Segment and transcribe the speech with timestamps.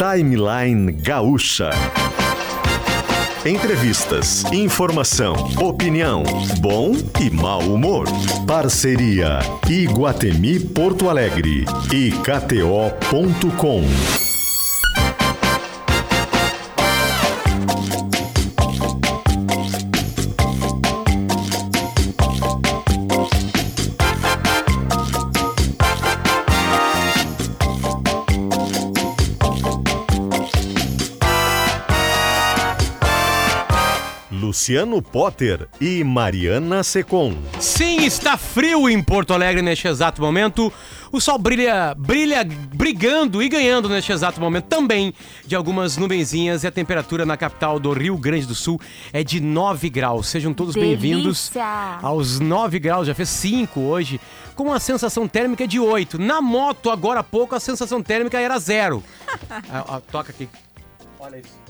[0.00, 1.72] Timeline Gaúcha.
[3.44, 6.22] Entrevistas, informação, opinião,
[6.58, 8.06] bom e mau humor.
[8.46, 14.29] Parceria Iguatemi Porto Alegre e KTO.com.
[34.60, 37.34] Luciano Potter e Mariana Secom.
[37.58, 40.70] Sim, está frio em Porto Alegre neste exato momento.
[41.10, 45.14] O sol brilha, brilha brigando e ganhando neste exato momento também
[45.46, 48.78] de algumas nuvenzinhas e a temperatura na capital do Rio Grande do Sul
[49.14, 50.28] é de 9 graus.
[50.28, 51.50] Sejam todos bem-vindos
[52.02, 54.20] aos 9 graus, já fez 5 hoje,
[54.54, 56.18] com uma sensação térmica de 8.
[56.18, 59.02] Na moto, agora há pouco, a sensação térmica era zero.
[59.72, 60.48] Ah, ah, toca aqui.
[61.18, 61.69] Olha isso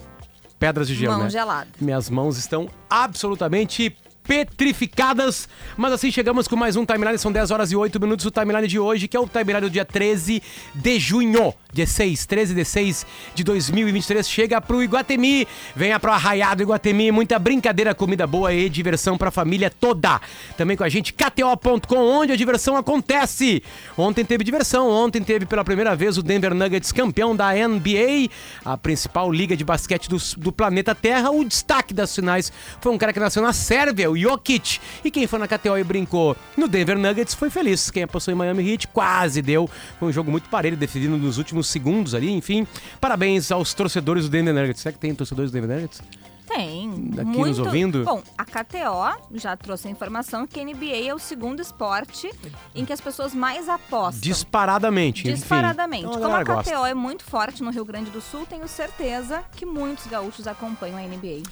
[0.60, 1.30] pedras de gelo, Mão né?
[1.30, 1.69] gelada.
[1.80, 5.48] Minhas mãos estão absolutamente petrificadas.
[5.77, 8.69] Mas assim chegamos com mais um timeline, são 10 horas e 8 minutos o timeline
[8.69, 10.42] de hoje, que é o timeline do dia 13
[10.75, 11.52] de junho.
[11.73, 15.47] Dia 6, 13 de 6 de 2023, chega pro Iguatemi.
[15.75, 20.21] Venha pro Arraiado Iguatemi, muita brincadeira, comida boa e diversão pra família toda.
[20.57, 23.63] Também com a gente, KTO.com, onde a diversão acontece.
[23.97, 28.31] Ontem teve diversão, ontem teve pela primeira vez o Denver Nuggets campeão da NBA,
[28.65, 31.31] a principal liga de basquete do, do planeta Terra.
[31.31, 34.81] O destaque das finais foi um cara que nasceu na Sérvia, o Jokic.
[35.05, 37.93] E quem foi na KTO e brincou no Denver Nuggets foi feliz.
[37.93, 39.71] Quem apostou em Miami Heat quase deu.
[40.01, 42.30] Foi um jogo muito parelho, decidido nos últimos segundos ali.
[42.30, 42.66] Enfim,
[43.00, 44.83] parabéns aos torcedores do Denver Nuggets.
[44.83, 46.02] Será que tem torcedores do Denver Nuggets?
[46.50, 46.91] Tem.
[47.12, 47.47] Aqui muito...
[47.47, 48.05] nos ouvindo?
[48.05, 52.28] Bom, a KTO já trouxe a informação que a NBA é o segundo esporte
[52.75, 54.20] em que as pessoas mais apostam.
[54.20, 55.22] Disparadamente.
[55.28, 55.34] enfim.
[55.34, 56.06] Disparadamente.
[56.06, 56.89] Então, Como a KTO gosta.
[56.89, 61.02] é muito forte no Rio Grande do Sul, tenho certeza que muitos gaúchos acompanham a
[61.02, 61.42] NBA.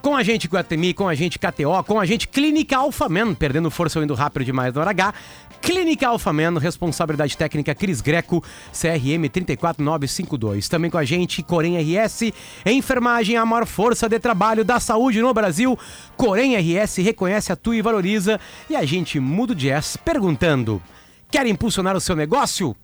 [0.00, 3.98] Com a gente Guatemi, com a gente KTO, com a gente Clínica Alfamen, perdendo força
[3.98, 5.12] ou indo rápido demais na hora H.
[5.60, 8.42] Clínica Alfamen, responsabilidade técnica Cris Greco,
[8.72, 10.68] CRM 34952.
[10.68, 12.32] Também com a gente Corém RS,
[12.64, 15.76] enfermagem, a maior força de trabalho da saúde no Brasil.
[16.16, 18.40] Corém RS reconhece, atua e valoriza.
[18.70, 20.80] E a gente muda o jazz perguntando:
[21.28, 22.74] quer impulsionar o seu negócio?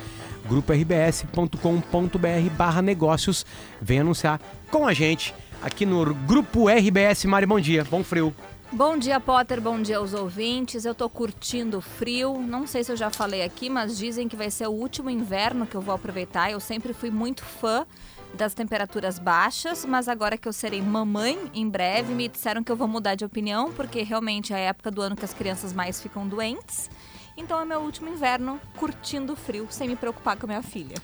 [0.48, 3.44] grupo-rbs.com.br barra negócios.
[3.82, 7.26] Vem anunciar com a gente aqui no Grupo RBS.
[7.26, 8.34] Mari, bom dia, bom frio.
[8.70, 9.62] Bom dia, Potter.
[9.62, 10.84] Bom dia aos ouvintes.
[10.84, 12.38] Eu tô curtindo o frio.
[12.38, 15.66] Não sei se eu já falei aqui, mas dizem que vai ser o último inverno
[15.66, 16.50] que eu vou aproveitar.
[16.50, 17.86] Eu sempre fui muito fã
[18.34, 22.76] das temperaturas baixas, mas agora que eu serei mamãe em breve, me disseram que eu
[22.76, 26.02] vou mudar de opinião, porque realmente é a época do ano que as crianças mais
[26.02, 26.90] ficam doentes.
[27.38, 30.96] Então é meu último inverno curtindo o frio, sem me preocupar com a minha filha.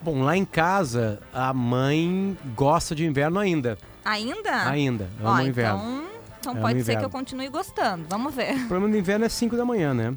[0.00, 3.76] Bom, lá em casa, a mãe gosta de inverno ainda.
[4.04, 4.68] Ainda?
[4.68, 5.78] Ainda, Ó, ama o inverno.
[5.80, 8.04] Então, então Amo pode ser que eu continue gostando.
[8.08, 8.54] Vamos ver.
[8.54, 10.16] O problema do inverno é 5 da manhã, né?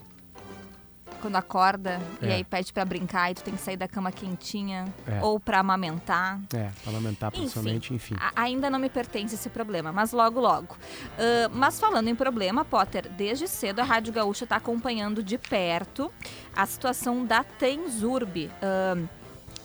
[1.22, 2.34] Quando acorda e É.
[2.34, 5.22] aí pede pra brincar e tu tem que sair da cama quentinha É.
[5.24, 6.40] ou pra amamentar.
[6.52, 8.16] É, pra lamentar Enfim, principalmente, enfim.
[8.20, 10.76] a- ainda não me pertence esse problema, mas logo, logo.
[11.20, 16.12] Ah, mas falando em problema, Potter, desde cedo a Rádio Gaúcha está acompanhando de perto
[16.56, 18.50] a situação da Tenzurb.
[18.59, 18.98] Ah,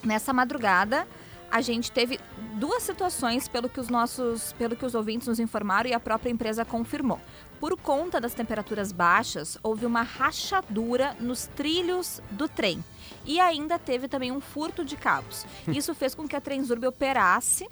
[0.05, 1.09] nessa madrugada,
[1.51, 2.19] a gente teve
[2.55, 6.31] duas situações pelo que os nossos, pelo que os ouvintes nos informaram e a própria
[6.31, 7.21] empresa confirmou.
[7.61, 12.85] Por conta das temperaturas baixas, houve uma rachadura nos trilhos do trem.
[13.27, 15.45] E ainda teve também um furto de cabos.
[15.69, 17.69] Isso fez com que a Trenzurb operasse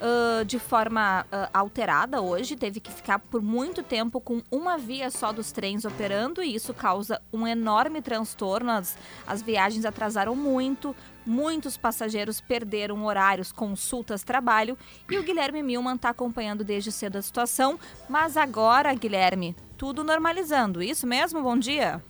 [0.00, 2.56] ah, de forma ah, alterada hoje.
[2.56, 6.74] Teve que ficar por muito tempo com uma via só dos trens operando e isso
[6.74, 8.70] causa um enorme transtorno.
[8.70, 8.96] As,
[9.26, 10.94] as viagens atrasaram muito,
[11.24, 14.76] muitos passageiros perderam horários, consultas, trabalho
[15.10, 17.78] e o Guilherme Milman está acompanhando desde cedo a situação.
[18.08, 20.82] Mas agora, Guilherme, tudo normalizando.
[20.82, 21.42] Isso mesmo?
[21.42, 22.02] Bom dia.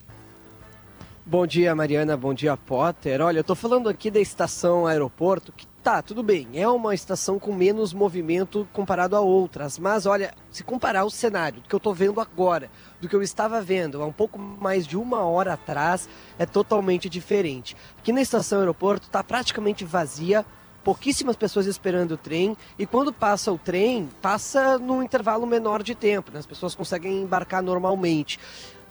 [1.28, 2.16] Bom dia, Mariana.
[2.16, 3.20] Bom dia, Potter.
[3.20, 7.36] Olha, eu tô falando aqui da estação aeroporto, que tá, tudo bem, é uma estação
[7.36, 11.80] com menos movimento comparado a outras, mas olha, se comparar o cenário do que eu
[11.80, 12.70] tô vendo agora,
[13.00, 16.08] do que eu estava vendo há um pouco mais de uma hora atrás,
[16.38, 17.76] é totalmente diferente.
[17.98, 20.46] Aqui na estação aeroporto tá praticamente vazia,
[20.84, 25.96] pouquíssimas pessoas esperando o trem e quando passa o trem, passa num intervalo menor de
[25.96, 26.38] tempo, né?
[26.38, 28.38] as pessoas conseguem embarcar normalmente.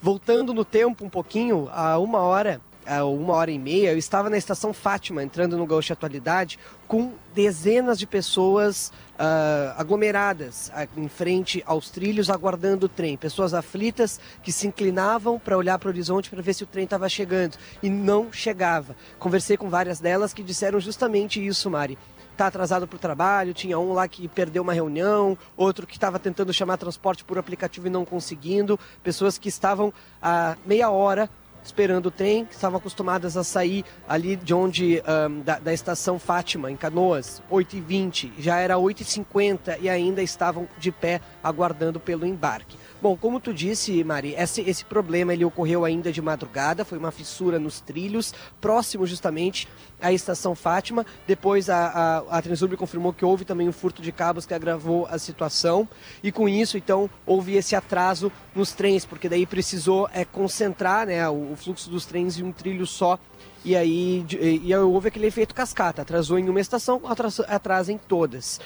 [0.01, 2.61] Voltando no tempo um pouquinho, a uma hora
[3.03, 7.97] uma hora e meia, eu estava na estação Fátima, entrando no Gaúcho Atualidade, com dezenas
[7.97, 13.17] de pessoas uh, aglomeradas uh, em frente aos trilhos, aguardando o trem.
[13.17, 16.83] Pessoas aflitas que se inclinavam para olhar para o horizonte para ver se o trem
[16.83, 18.95] estava chegando e não chegava.
[19.17, 21.97] Conversei com várias delas que disseram justamente isso, Mari
[22.35, 26.19] está atrasado para o trabalho, tinha um lá que perdeu uma reunião, outro que estava
[26.19, 29.91] tentando chamar transporte por aplicativo e não conseguindo, pessoas que estavam
[30.21, 31.29] a meia hora
[31.63, 36.19] esperando o trem, que estavam acostumadas a sair ali de onde, um, da, da, estação
[36.19, 42.77] Fátima, em Canoas, 8h20, já era 8h50 e ainda estavam de pé aguardando pelo embarque.
[43.05, 47.11] Bom, como tu disse, Mari, esse, esse problema ele ocorreu ainda de madrugada, foi uma
[47.11, 49.67] fissura nos trilhos, próximo justamente
[50.01, 51.05] à estação Fátima.
[51.27, 55.05] Depois a, a, a Transurb confirmou que houve também um furto de cabos que agravou
[55.05, 55.87] a situação.
[56.23, 61.29] E com isso, então, houve esse atraso nos trens, porque daí precisou é, concentrar né,
[61.29, 63.19] o, o fluxo dos trens em um trilho só
[63.63, 66.99] e aí e, e houve aquele efeito cascata, atrasou em uma estação,
[67.47, 68.59] atrasa, em todas.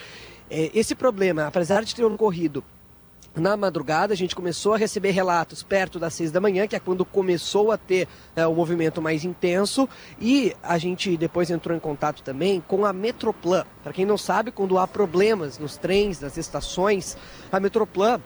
[0.48, 2.64] É, esse problema, apesar de ter ocorrido
[3.34, 6.80] na madrugada, a gente começou a receber relatos perto das seis da manhã, que é
[6.80, 9.88] quando começou a ter é, o movimento mais intenso,
[10.20, 13.64] e a gente depois entrou em contato também com a Metroplan.
[13.82, 17.16] Para quem não sabe, quando há problemas nos trens, nas estações,
[17.52, 18.20] a Metroplan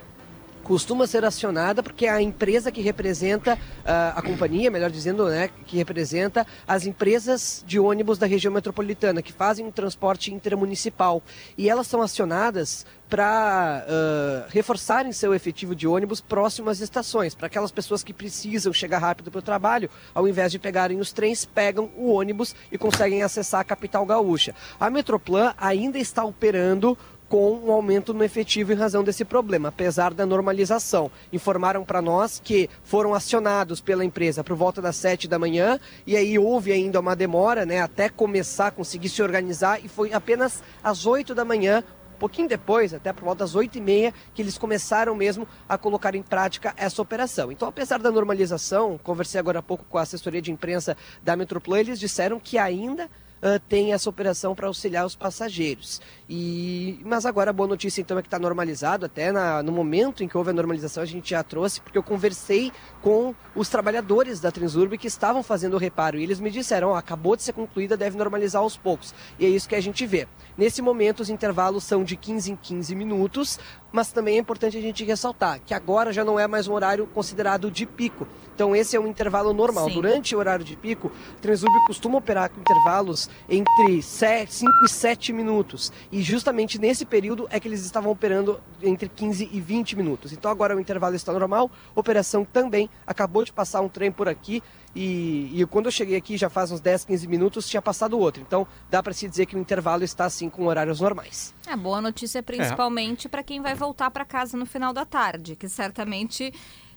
[0.64, 5.50] costuma ser acionada porque é a empresa que representa uh, a companhia, melhor dizendo, né,
[5.66, 11.22] que representa as empresas de ônibus da região metropolitana que fazem o transporte intermunicipal
[11.56, 17.46] e elas são acionadas para uh, reforçarem seu efetivo de ônibus próximo às estações, para
[17.46, 21.44] aquelas pessoas que precisam chegar rápido para o trabalho, ao invés de pegarem os trens,
[21.44, 24.54] pegam o ônibus e conseguem acessar a capital gaúcha.
[24.80, 26.96] A Metroplan ainda está operando
[27.34, 31.10] com um aumento no efetivo em razão desse problema, apesar da normalização.
[31.32, 36.16] Informaram para nós que foram acionados pela empresa por volta das 7 da manhã e
[36.16, 40.62] aí houve ainda uma demora, né, até começar a conseguir se organizar e foi apenas
[40.80, 41.82] às 8 da manhã
[42.20, 46.14] pouquinho depois, até por volta das 8 e meia, que eles começaram mesmo a colocar
[46.14, 47.50] em prática essa operação.
[47.50, 51.80] Então, apesar da normalização, conversei agora há pouco com a assessoria de imprensa da Metroplan,
[51.80, 53.10] eles disseram que ainda
[53.44, 56.00] uh, tem essa operação para auxiliar os passageiros.
[56.28, 60.24] E, mas agora a boa notícia então é que está normalizado, até na, no momento
[60.24, 64.40] em que houve a normalização a gente já trouxe, porque eu conversei com os trabalhadores
[64.40, 67.52] da Transurb que estavam fazendo o reparo e eles me disseram, oh, acabou de ser
[67.52, 69.14] concluída, deve normalizar aos poucos.
[69.38, 70.26] E é isso que a gente vê.
[70.56, 73.58] Nesse momento os intervalos são de 15 em 15 minutos,
[73.94, 77.06] mas também é importante a gente ressaltar que agora já não é mais um horário
[77.06, 78.26] considerado de pico.
[78.52, 79.88] Então esse é um intervalo normal.
[79.88, 79.94] Sim.
[79.94, 85.32] Durante o horário de pico, a Transurb costuma operar com intervalos entre 5 e 7
[85.32, 85.92] minutos.
[86.10, 90.32] E justamente nesse período é que eles estavam operando entre 15 e 20 minutos.
[90.32, 92.90] Então agora o intervalo está normal, operação também.
[93.06, 94.60] Acabou de passar um trem por aqui
[94.94, 98.40] e, e, quando eu cheguei aqui, já faz uns 10, 15 minutos, tinha passado outro.
[98.40, 101.52] Então, dá para se dizer que o intervalo está assim com horários normais.
[101.66, 103.30] A boa notícia principalmente é.
[103.30, 106.52] para quem vai voltar para casa no final da tarde, que certamente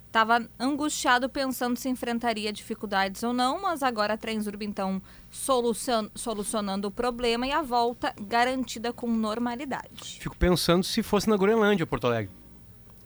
[0.07, 6.87] estava angustiado pensando se enfrentaria dificuldades ou não, mas agora a Transurb então solucion solucionando
[6.87, 10.19] o problema e a volta garantida com normalidade.
[10.19, 12.31] Fico pensando se fosse na Groenlândia, Porto Alegre.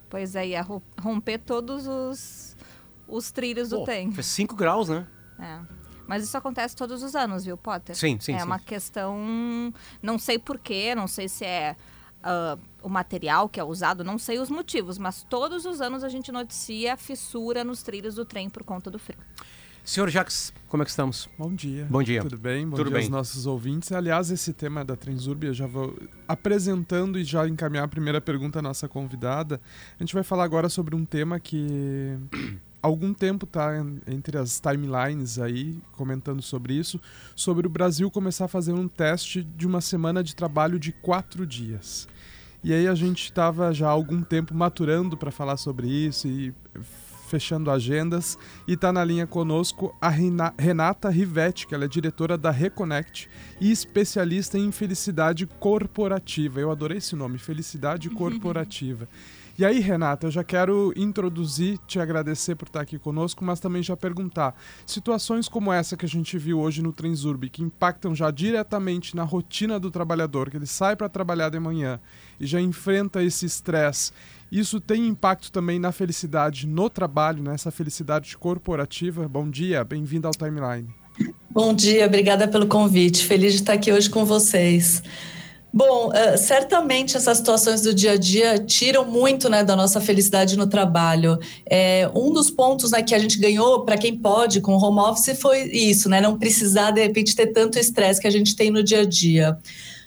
[0.10, 0.66] Pois é, ia
[1.02, 2.50] romper todos os,
[3.12, 4.12] os trilhos Pô, do trem.
[4.12, 5.06] Fez 5 graus, né?
[5.40, 5.59] É.
[6.07, 7.95] Mas isso acontece todos os anos, viu, Potter?
[7.95, 8.33] Sim, sim.
[8.33, 8.45] É sim.
[8.45, 9.74] uma questão.
[10.02, 11.76] Não sei porquê, não sei se é
[12.21, 16.09] uh, o material que é usado, não sei os motivos, mas todos os anos a
[16.09, 19.19] gente noticia fissura nos trilhos do trem por conta do frio.
[19.83, 21.28] Senhor Jacques, como é que estamos?
[21.38, 21.88] Bom dia.
[21.90, 22.21] Bom dia.
[22.21, 22.68] Tudo bem?
[22.68, 23.04] Bom Tudo dia bem.
[23.04, 23.92] aos nossos ouvintes.
[23.92, 25.97] Aliás, esse tema da Transurb eu já vou
[26.28, 29.59] apresentando e já encaminhar a primeira pergunta à nossa convidada.
[30.00, 32.16] A gente vai falar agora sobre um tema que
[32.81, 33.73] algum tempo está
[34.07, 37.00] entre as timelines aí, comentando sobre isso,
[37.35, 41.45] sobre o Brasil começar a fazer um teste de uma semana de trabalho de quatro
[41.45, 42.07] dias.
[42.64, 46.54] E aí a gente estava já há algum tempo maturando para falar sobre isso e
[47.31, 48.38] fechando agendas.
[48.68, 53.71] E está na linha conosco a Renata Rivetti, que ela é diretora da Reconnect e
[53.71, 56.59] especialista em felicidade corporativa.
[56.59, 59.07] Eu adorei esse nome, felicidade corporativa.
[59.58, 63.84] E aí, Renata, eu já quero introduzir, te agradecer por estar aqui conosco, mas também
[63.84, 64.56] já perguntar:
[64.86, 69.24] situações como essa que a gente viu hoje no Transurb, que impactam já diretamente na
[69.24, 72.00] rotina do trabalhador, que ele sai para trabalhar de manhã
[72.40, 74.12] e já enfrenta esse estresse,
[74.52, 79.28] isso tem impacto também na felicidade no trabalho, nessa felicidade corporativa?
[79.28, 80.90] Bom dia, bem-vindo ao Timeline.
[81.50, 83.26] Bom dia, obrigada pelo convite.
[83.26, 85.04] Feliz de estar aqui hoje com vocês.
[85.73, 90.57] Bom, uh, certamente essas situações do dia a dia tiram muito né, da nossa felicidade
[90.57, 91.40] no trabalho.
[91.66, 94.99] É, um dos pontos né, que a gente ganhou, para quem pode, com o home
[94.99, 96.19] office, foi isso, né?
[96.19, 99.57] Não precisar, de repente, ter tanto estresse que a gente tem no dia a dia.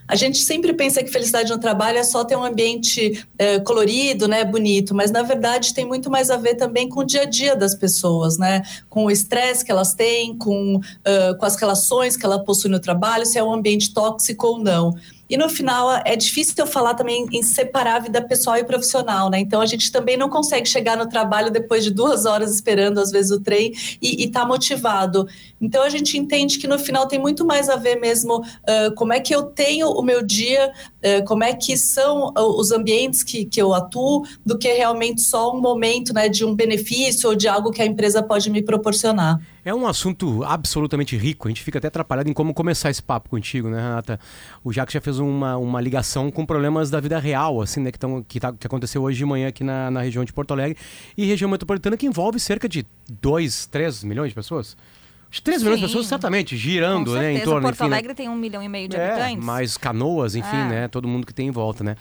[0.07, 4.29] A gente sempre pensa que felicidade no trabalho é só ter um ambiente é, colorido,
[4.29, 7.25] né, bonito, mas na verdade tem muito mais a ver também com o dia a
[7.25, 12.19] dia das pessoas, né, com o estresse que elas têm, com, uh, com as relações
[12.19, 14.95] que ela possui no trabalho, se é um ambiente tóxico ou não.
[15.35, 19.29] E no final é difícil eu falar também em separar a vida pessoal e profissional,
[19.29, 19.41] né?
[19.41, 23.11] Então a gente também não consegue chegar no trabalho depois de duas horas esperando, às
[23.11, 25.27] vezes, o trem e estar tá motivado.
[25.61, 29.13] Então a gente entende que no final tem muito mais a ver mesmo uh, como
[29.13, 30.71] é que eu tenho o meu dia,
[31.03, 35.53] uh, como é que são os ambientes que, que eu atuo, do que realmente só
[35.53, 39.41] um momento né, de um benefício ou de algo que a empresa pode me proporcionar.
[39.65, 41.49] É um assunto absolutamente rico.
[41.49, 44.21] A gente fica até atrapalhado em como começar esse papo contigo, né, Renata?
[44.63, 47.91] O Jacques já fez uma, uma ligação com problemas da vida real, assim, né?
[47.91, 50.53] Que, tão, que, tá, que aconteceu hoje de manhã aqui na, na região de Porto
[50.53, 50.77] Alegre
[51.17, 54.77] e região metropolitana, que envolve cerca de 2, 3 milhões de pessoas.
[55.43, 57.63] 3 milhões de pessoas, certamente, girando, né, em torno.
[57.63, 57.97] Porto enfim, né?
[57.97, 58.15] Alegre né?
[58.15, 59.45] tem um milhão e meio de é, habitantes.
[59.45, 60.69] Mais canoas, enfim, É.
[60.69, 60.89] né?
[60.89, 61.97] Todo mundo que tem em volta, né?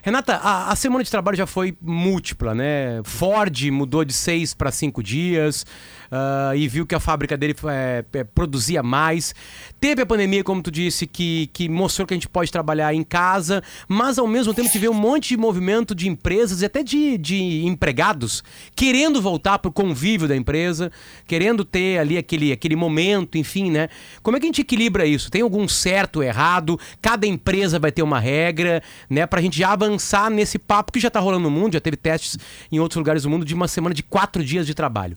[0.00, 3.02] Renata, a, a semana de trabalho já foi múltipla, né?
[3.04, 5.66] Ford mudou de seis para cinco dias
[6.10, 9.34] ah, e viu que a fábrica dele é, é, produzia mais.
[9.80, 13.02] Teve a pandemia, como tu disse, que, que mostrou que a gente pode trabalhar em
[13.02, 17.18] casa, mas ao mesmo tempo tive um monte de movimento de empresas e até de,
[17.18, 18.42] de empregados
[18.74, 20.90] querendo voltar para o convívio da empresa,
[21.26, 23.88] querendo ter ali aquele, aquele momento, enfim, né?
[24.22, 25.30] Como é que a gente equilibra isso?
[25.30, 26.78] Tem algum certo errado?
[27.00, 29.26] Cada empresa vai ter uma regra, né?
[29.26, 32.38] Pra gente já avançar nesse papo que já tá rolando no mundo, já teve testes
[32.70, 35.16] em outros lugares do mundo de uma semana de quatro dias de trabalho.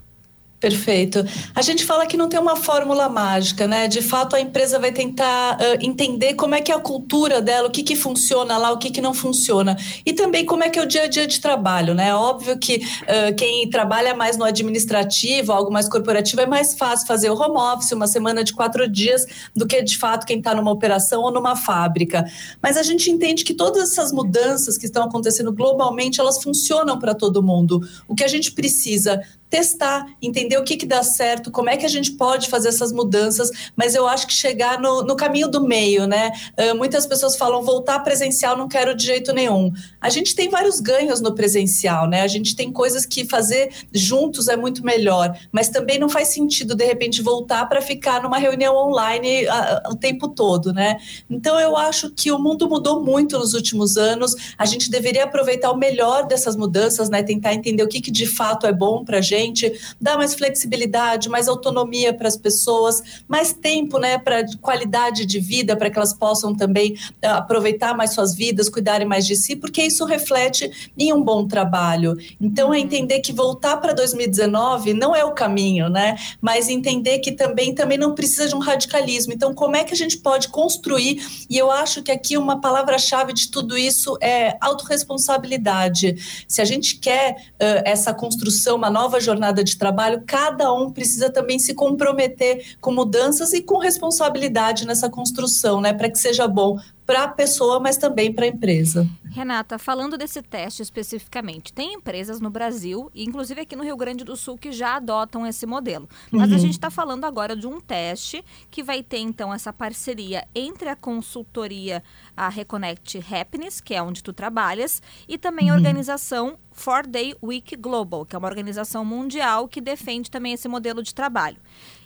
[0.62, 1.26] Perfeito.
[1.56, 3.88] A gente fala que não tem uma fórmula mágica, né?
[3.88, 7.68] De fato, a empresa vai tentar uh, entender como é que é a cultura dela,
[7.68, 9.76] o que, que funciona lá, o que, que não funciona.
[10.06, 12.14] E também como é que é o dia a dia de trabalho, né?
[12.14, 17.32] Óbvio que uh, quem trabalha mais no administrativo, algo mais corporativo, é mais fácil fazer
[17.32, 19.26] o home office, uma semana de quatro dias,
[19.56, 22.24] do que de fato quem está numa operação ou numa fábrica.
[22.62, 27.16] Mas a gente entende que todas essas mudanças que estão acontecendo globalmente, elas funcionam para
[27.16, 27.82] todo mundo.
[28.08, 29.20] O que a gente precisa
[29.52, 32.94] testar, entender o que, que dá certo, como é que a gente pode fazer essas
[32.94, 36.32] mudanças, mas eu acho que chegar no, no caminho do meio, né?
[36.58, 39.70] Uh, muitas pessoas falam voltar presencial, não quero de jeito nenhum.
[40.00, 42.22] A gente tem vários ganhos no presencial, né?
[42.22, 46.74] A gente tem coisas que fazer juntos é muito melhor, mas também não faz sentido
[46.74, 50.98] de repente voltar para ficar numa reunião online uh, o tempo todo, né?
[51.30, 54.34] Então eu acho que o mundo mudou muito nos últimos anos.
[54.58, 57.22] A gente deveria aproveitar o melhor dessas mudanças, né?
[57.22, 61.30] Tentar entender o que, que de fato é bom para a gente dar mais flexibilidade,
[61.30, 66.14] mais autonomia para as pessoas, mais tempo, né, para qualidade de vida, para que elas
[66.14, 66.94] possam também
[67.24, 71.48] uh, aproveitar mais suas vidas, cuidarem mais de si, porque isso reflete em um bom
[71.48, 72.16] trabalho.
[72.40, 77.32] Então, é entender que voltar para 2019 não é o caminho, né, mas entender que
[77.32, 79.34] também também não precisa de um radicalismo.
[79.34, 81.22] Então, como é que a gente pode construir?
[81.50, 86.16] E eu acho que aqui uma palavra-chave de tudo isso é autorresponsabilidade.
[86.48, 89.31] Se a gente quer uh, essa construção, uma nova jornada
[89.64, 95.82] de trabalho, cada um precisa também se comprometer com mudanças e com responsabilidade nessa construção,
[95.82, 99.08] né, para que seja bom para a pessoa, mas também para a empresa.
[99.32, 104.26] Renata, falando desse teste especificamente, tem empresas no Brasil, e inclusive aqui no Rio Grande
[104.26, 106.08] do Sul, que já adotam esse modelo.
[106.30, 106.56] Mas Uhum.
[106.56, 110.90] a gente está falando agora de um teste que vai ter, então, essa parceria entre
[110.90, 112.04] a consultoria,
[112.36, 117.76] a Reconnect Happiness, que é onde tu trabalhas, e também a organização Four Day Week
[117.78, 121.58] Global, que é uma organização mundial que defende também esse modelo de trabalho.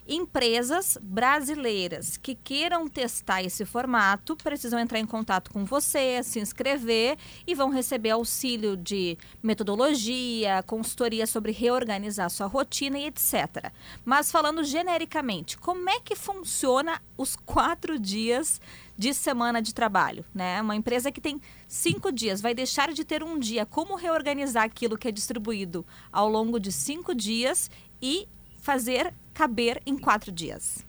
[0.07, 7.17] Empresas brasileiras que queiram testar esse formato precisam entrar em contato com você, se inscrever
[7.47, 13.71] e vão receber auxílio de metodologia, consultoria sobre reorganizar sua rotina e etc.
[14.03, 18.62] Mas falando genericamente, como é que funciona os quatro dias
[18.95, 20.62] de semana de trabalho, né?
[20.62, 23.65] Uma empresa que tem cinco dias vai deixar de ter um dia.
[23.65, 28.27] Como reorganizar aquilo que é distribuído ao longo de cinco dias e
[28.65, 30.84] fazer caber em quatro dias?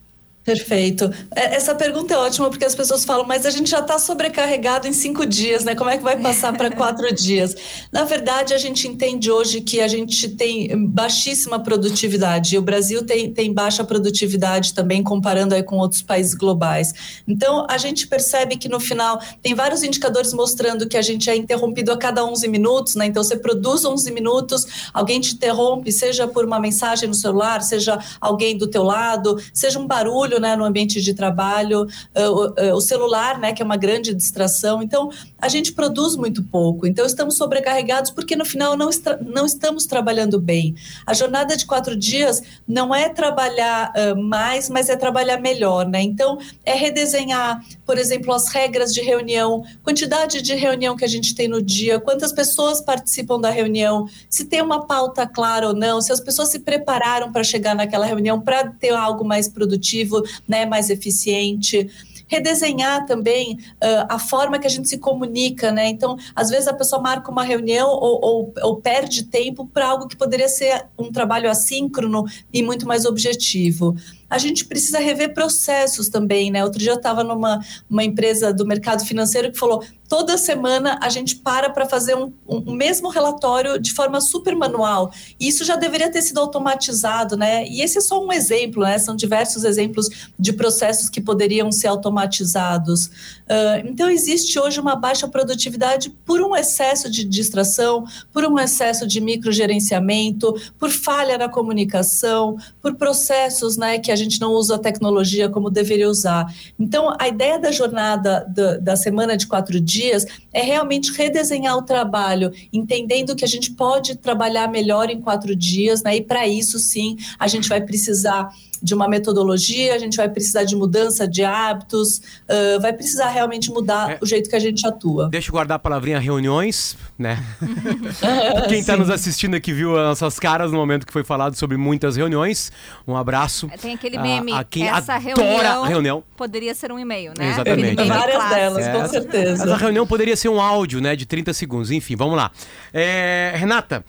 [0.46, 1.10] Perfeito.
[1.34, 4.86] É, Essa pergunta é ótima porque as pessoas falam, mas a gente já está sobrecarregado
[4.86, 5.74] em cinco dias, né?
[5.74, 7.56] Como é que vai passar para quatro dias?
[7.90, 13.04] Na verdade, a gente entende hoje que a gente tem baixíssima produtividade e o Brasil
[13.04, 16.94] tem, tem baixa produtividade também, comparando aí com outros países globais.
[17.26, 21.34] Então, a gente percebe que no final tem vários indicadores mostrando que a gente é
[21.34, 23.06] interrompido a cada 11 minutos, né?
[23.06, 27.98] Então, você produz 11 minutos, alguém te interrompe, seja por uma mensagem no celular, seja
[28.20, 32.76] alguém do teu lado, seja um barulho barulho né, no ambiente de trabalho, uh, o,
[32.76, 34.82] o, celular, né, que é uma grande distração.
[34.82, 36.86] Então, a gente produz muito pouco.
[36.86, 38.90] Então, estamos sobrecarregados porque no final não,
[39.22, 40.74] não estamos trabalhando bem.
[41.06, 45.86] A jornada de quatro dias não é trabalhar uh, mais, mas é trabalhar melhor.
[45.86, 46.02] Né?
[46.02, 51.34] Então, é redesenhar, por exemplo, as regras de reunião, quantidade de reunião que a gente
[51.34, 56.00] tem no dia, quantas pessoas participam da reunião, se tem uma pauta clara ou não,
[56.00, 60.66] se as pessoas se prepararam para chegar naquela reunião para ter algo mais produtivo, né,
[60.66, 61.90] mais eficiente
[62.28, 65.88] redesenhar também uh, a forma que a gente se comunica, né?
[65.88, 70.08] Então, às vezes a pessoa marca uma reunião ou, ou, ou perde tempo para algo
[70.08, 73.94] que poderia ser um trabalho assíncrono e muito mais objetivo
[74.28, 76.64] a gente precisa rever processos também, né?
[76.64, 81.08] Outro dia eu estava numa uma empresa do mercado financeiro que falou: toda semana a
[81.08, 85.12] gente para para fazer um, um, mesmo relatório de forma super manual.
[85.38, 87.66] E isso já deveria ter sido automatizado, né?
[87.66, 88.98] E esse é só um exemplo, né?
[88.98, 93.10] São diversos exemplos de processos que poderiam ser automatizados.
[93.46, 99.06] Uh, então, existe hoje uma baixa produtividade por um excesso de distração, por um excesso
[99.06, 104.78] de microgerenciamento, por falha na comunicação, por processos né, que a gente não usa a
[104.78, 106.52] tecnologia como deveria usar.
[106.78, 111.82] Então, a ideia da jornada da, da semana de quatro dias é realmente redesenhar o
[111.82, 116.16] trabalho, entendendo que a gente pode trabalhar melhor em quatro dias, né?
[116.16, 118.50] E para isso, sim, a gente vai precisar
[118.82, 123.70] de uma metodologia, a gente vai precisar de mudança de hábitos, uh, vai precisar realmente
[123.70, 124.18] mudar é.
[124.20, 125.28] o jeito que a gente atua.
[125.28, 127.42] Deixa eu guardar a palavrinha reuniões, né?
[128.68, 131.76] Quem está nos assistindo aqui viu as nossas caras no momento que foi falado sobre
[131.76, 132.72] muitas reuniões.
[133.06, 133.68] Um abraço.
[133.80, 137.50] Tem aquele meme, a, a quem essa reunião, reunião, poderia ser um e-mail, né?
[137.50, 138.04] Exatamente.
[138.04, 138.92] Várias delas, é.
[138.92, 139.64] com certeza.
[139.64, 141.90] Essa reunião poderia ser um áudio, né, de 30 segundos.
[141.90, 142.50] Enfim, vamos lá.
[142.92, 144.04] É, Renata,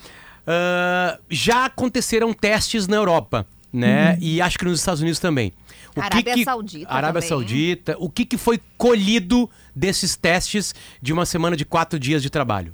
[0.48, 3.46] uh, já aconteceram testes na Europa
[3.78, 4.14] né?
[4.14, 4.18] Uhum.
[4.22, 5.54] E acho que nos Estados Unidos também.
[5.96, 6.92] O Arábia que que, Saudita.
[6.92, 7.30] Arábia também.
[7.30, 7.96] Saudita.
[8.00, 12.74] O que, que foi colhido desses testes de uma semana de quatro dias de trabalho?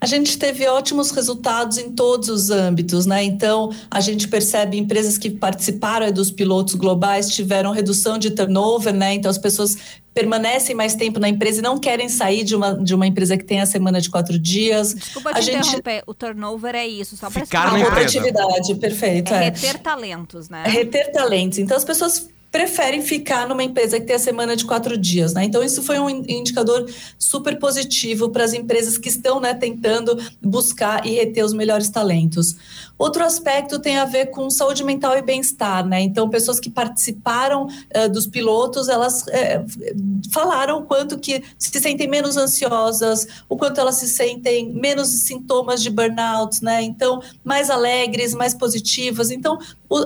[0.00, 3.24] A gente teve ótimos resultados em todos os âmbitos, né?
[3.24, 9.14] Então, a gente percebe empresas que participaram dos pilotos globais tiveram redução de turnover, né?
[9.14, 9.76] Então, as pessoas
[10.12, 13.44] permanecem mais tempo na empresa e não querem sair de uma, de uma empresa que
[13.44, 14.94] tem a semana de quatro dias.
[14.94, 15.58] Desculpa te a gente...
[15.58, 19.34] interromper, o turnover é isso, só para Ficar na produtividade, perfeito.
[19.34, 20.62] É, é reter talentos, né?
[20.64, 21.58] É reter talentos.
[21.58, 25.44] Então as pessoas preferem ficar numa empresa que tem a semana de quatro dias, né?
[25.44, 31.06] Então isso foi um indicador super positivo para as empresas que estão, né, tentando buscar
[31.06, 32.56] e reter os melhores talentos.
[32.98, 36.00] Outro aspecto tem a ver com saúde mental e bem-estar, né?
[36.00, 42.08] Então pessoas que participaram uh, dos pilotos, elas uh, falaram o quanto que se sentem
[42.08, 46.82] menos ansiosas, o quanto elas se sentem menos sintomas de burnout, né?
[46.82, 49.30] Então mais alegres, mais positivas.
[49.30, 49.58] Então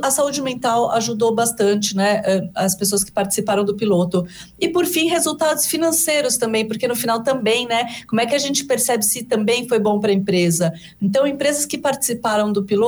[0.03, 2.21] a saúde mental ajudou bastante, né?
[2.57, 4.27] As pessoas que participaram do piloto.
[4.59, 7.87] E por fim, resultados financeiros também, porque no final também, né?
[8.09, 10.73] Como é que a gente percebe se também foi bom para a empresa?
[11.01, 12.80] Então, empresas que participaram do piloto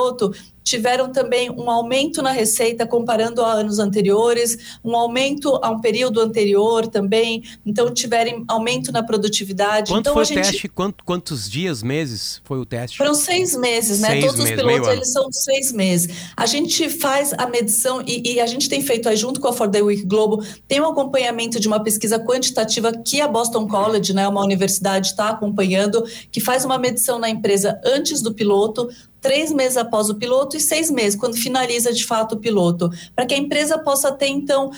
[0.62, 6.20] tiveram também um aumento na receita comparando a anos anteriores, um aumento a um período
[6.20, 9.90] anterior também, então tiverem aumento na produtividade.
[9.90, 10.36] Quanto então, foi o gente...
[10.36, 10.68] teste?
[10.68, 12.96] Quanto, quantos dias, meses foi o teste?
[12.96, 14.10] Foram seis meses, né?
[14.10, 16.32] Seis Todos meses, os pilotos eles são seis meses.
[16.36, 19.52] A gente faz a medição e, e a gente tem feito aí junto com a
[19.52, 24.12] For the Week Globo, tem um acompanhamento de uma pesquisa quantitativa que a Boston College,
[24.12, 28.88] né, uma universidade, está acompanhando, que faz uma medição na empresa antes do piloto,
[29.22, 33.24] três meses após o piloto e seis meses, quando finaliza de fato o piloto, para
[33.24, 34.70] que a empresa possa ter, então,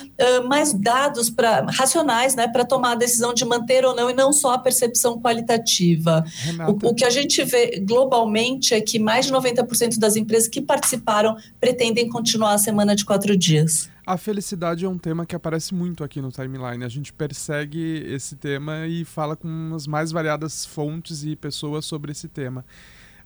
[0.47, 4.33] mais dados pra, racionais né, para tomar a decisão de manter ou não, e não
[4.33, 6.25] só a percepção qualitativa.
[6.69, 10.61] O, o, que a gente vê globalmente é que mais de 90% das empresas que
[10.61, 13.89] participaram pretendem continuar a semana de quatro dias.
[14.07, 16.85] A felicidade é um tema que aparece muito aqui no timeline.
[16.85, 22.13] A gente persegue esse tema e fala com as mais variadas fontes e pessoas sobre
[22.13, 22.67] esse tema.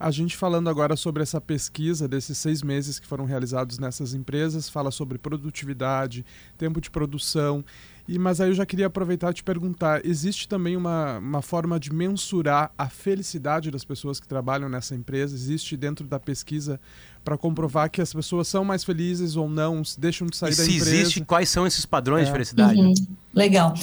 [0.01, 4.69] A gente falando agora sobre essa pesquisa desses seis meses que foram realizados nessas empresas,
[4.69, 6.25] fala sobre produtividade,
[6.57, 7.65] tempo de produção.
[8.07, 11.81] E, mas aí eu já queria aproveitar e te perguntar: existe também uma, uma forma
[11.81, 15.35] de mensurar a felicidade das pessoas que trabalham nessa empresa?
[15.35, 16.81] Existe dentro da pesquisa
[17.25, 20.63] para comprovar que as pessoas são mais felizes ou não, deixam de sair e da
[20.63, 20.97] se empresa.
[20.97, 22.25] existe, quais são esses padrões é.
[22.27, 22.81] de felicidade?
[22.81, 22.95] Uhum.
[23.35, 23.75] Legal.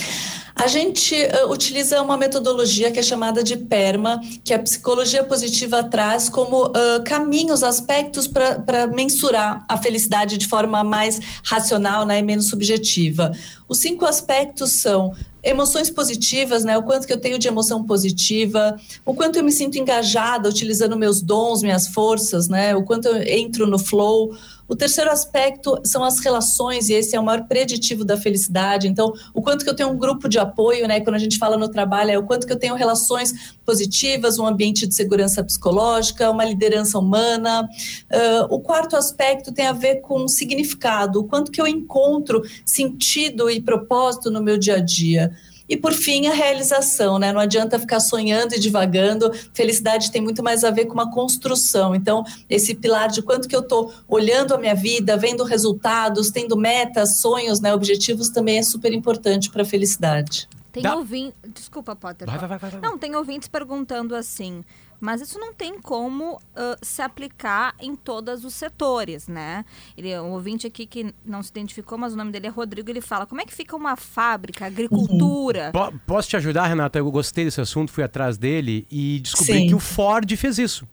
[0.55, 5.83] A gente uh, utiliza uma metodologia que é chamada de PERMA, que a psicologia positiva
[5.83, 12.23] traz como uh, caminhos, aspectos para mensurar a felicidade de forma mais racional né, e
[12.23, 13.33] menos subjetiva.
[13.67, 15.13] Os cinco aspectos são
[15.43, 16.77] emoções positivas, né?
[16.77, 20.97] O quanto que eu tenho de emoção positiva, o quanto eu me sinto engajada utilizando
[20.97, 22.75] meus dons, minhas forças, né?
[22.75, 24.35] O quanto eu entro no flow.
[24.67, 28.87] O terceiro aspecto são as relações, e esse é o maior preditivo da felicidade.
[28.87, 30.99] Então, o quanto que eu tenho um grupo de apoio, né?
[31.01, 34.45] Quando a gente fala no trabalho, é o quanto que eu tenho relações positivas, um
[34.45, 37.69] ambiente de segurança psicológica, uma liderança humana.
[38.11, 43.49] Uh, o quarto aspecto tem a ver com significado, o quanto que eu encontro sentido
[43.49, 45.31] e propósito no meu dia a dia.
[45.67, 47.33] E por fim, a realização, né?
[47.33, 49.31] Não adianta ficar sonhando e divagando.
[49.53, 51.95] Felicidade tem muito mais a ver com uma construção.
[51.95, 56.55] Então, esse pilar de quanto que eu estou olhando a minha vida, vendo resultados, tendo
[56.55, 57.73] metas, sonhos, né?
[57.73, 60.47] Objetivos também é super importante para a felicidade.
[60.71, 61.33] Tem ouvintes.
[61.53, 62.27] Desculpa, Potter.
[62.27, 62.81] Vai, vai, vai, vai, vai.
[62.81, 64.63] Não, tem ouvintes perguntando assim.
[65.05, 69.63] Mas isso não tem como ah, se aplicar em todos os setores, né?
[69.95, 73.01] Ele, um ouvinte aqui que não se identificou, mas o nome dele é Rodrigo, ele
[73.01, 75.69] fala: como é que fica uma fábrica, agricultura?
[75.71, 76.97] Po- Posso te ajudar, Renata?
[76.97, 79.67] Eu gostei desse assunto, fui atrás dele e descobri Sim.
[79.67, 80.87] que o Ford fez isso.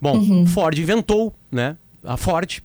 [0.00, 1.76] Bom, Ford inventou, né?
[2.02, 2.60] A Ford.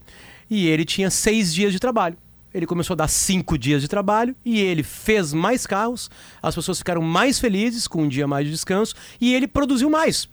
[0.50, 2.16] E ele tinha seis dias de trabalho.
[2.52, 6.10] Ele começou a dar cinco dias de trabalho e ele fez mais carros,
[6.42, 10.28] as pessoas ficaram mais felizes com um dia mais de descanso e ele produziu mais.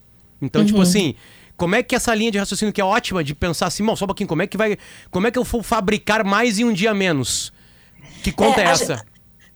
[0.45, 1.15] Então, tipo assim,
[1.57, 4.05] como é que essa linha de raciocínio que é ótima de pensar assim, bom, só
[4.05, 4.77] um pouquinho, como é que vai.
[5.09, 7.51] Como é que eu vou fabricar mais em um dia menos?
[8.23, 9.05] Que conta é, É, essa?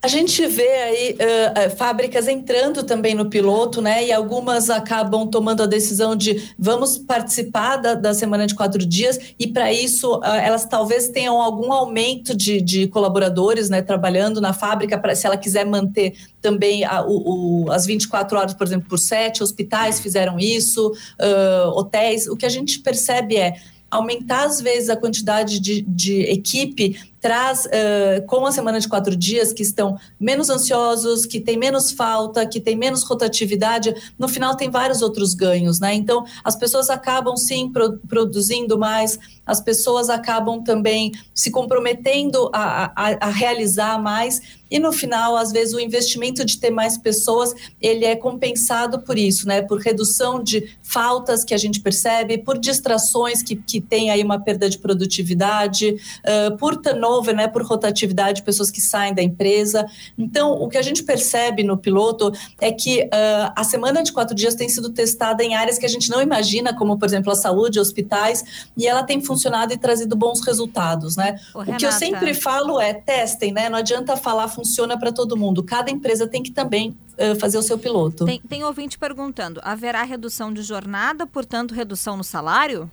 [0.01, 4.05] A gente vê aí ah, fábricas entrando também no piloto, né?
[4.07, 9.19] E algumas acabam tomando a decisão de vamos participar da, da semana de quatro dias,
[9.37, 13.81] e para isso ah, elas talvez tenham algum aumento de, de colaboradores, né?
[13.81, 18.53] Trabalhando na fábrica, pra, se ela quiser manter também a- o- o- as 24 horas,
[18.53, 22.25] por exemplo, por sete, hospitais fizeram isso, ah, hotéis.
[22.27, 23.53] O que a gente percebe é
[23.91, 29.15] aumentar às vezes a quantidade de, de equipe traz eh, com a semana de quatro
[29.15, 34.55] dias que estão menos ansiosos, que tem menos falta, que tem menos rotatividade, no final
[34.55, 35.93] tem vários outros ganhos, né?
[35.93, 42.85] Então as pessoas acabam sim pro- produzindo mais, as pessoas acabam também se comprometendo a,
[42.95, 47.53] a- a realizar mais e no final, às vezes, o investimento de ter mais pessoas,
[47.81, 49.61] ele é compensado por isso, né?
[49.61, 54.39] Por redução de faltas que a gente percebe, por distrações que, que tem aí uma
[54.39, 57.47] perda de produtividade, ah, por turnover, né?
[57.47, 59.85] Por rotatividade, pessoas que saem da empresa.
[60.17, 64.35] Então, o que a gente percebe no piloto é que ah, a semana de quatro
[64.35, 67.35] dias tem sido testada em áreas que a gente não imagina, como, por exemplo, a
[67.35, 71.39] saúde, hospitais, e ela tem funcionado e trazido bons resultados, né?
[71.55, 73.69] Ô, O que eu sempre falo é testem, né?
[73.69, 75.63] Não adianta falar funciona para todo mundo.
[75.63, 78.25] Cada empresa tem que também eh, fazer o seu piloto.
[78.25, 82.89] Tem, tem ouvinte perguntando: haverá redução de jornada, portanto, redução no salário?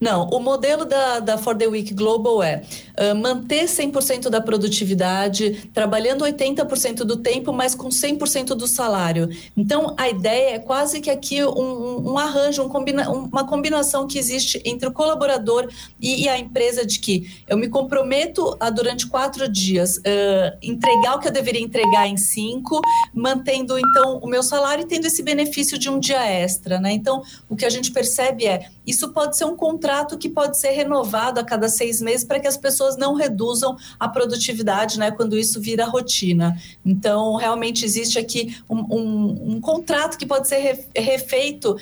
[0.00, 2.62] Não, o modelo da, da For the Week Global é
[2.96, 9.28] ah, manter 100% da produtividade, trabalhando 80% do tempo, mas com 100% do salário.
[9.56, 14.06] Então, a ideia é quase que aqui um, um- arranjo, um combina, um- uma combinação
[14.06, 15.68] que existe entre o colaborador
[16.00, 21.16] e, e a empresa de que eu me comprometo a, durante quatro dias, ah, entregar
[21.16, 22.80] o que eu deveria entregar em cinco,
[23.12, 26.92] mantendo, então, o meu salário e tendo esse benefício de um dia extra, né?
[26.92, 29.87] Então, o que a gente percebe é, isso pode ser um contrato
[30.18, 34.08] que pode ser renovado a cada seis meses para que as pessoas não reduzam a
[34.08, 36.56] produtividade, né, quando isso vira rotina.
[36.84, 41.76] Então, realmente existe aqui um, um- um contrato que pode ser re- refeito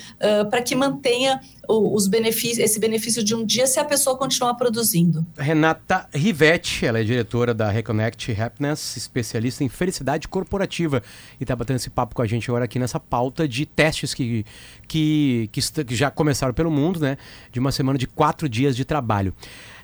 [0.49, 5.25] para que mantenha os benefícios, esse benefício de um dia se a pessoa continuar produzindo.
[5.37, 11.03] Renata Rivetti, ela é diretora da Reconnect Happiness, especialista em felicidade corporativa
[11.39, 14.45] e está batendo esse papo com a gente agora aqui nessa pauta de testes que,
[14.87, 17.17] que, que, que já começaram pelo mundo, né?
[17.51, 19.33] De uma semana de quatro dias de trabalho.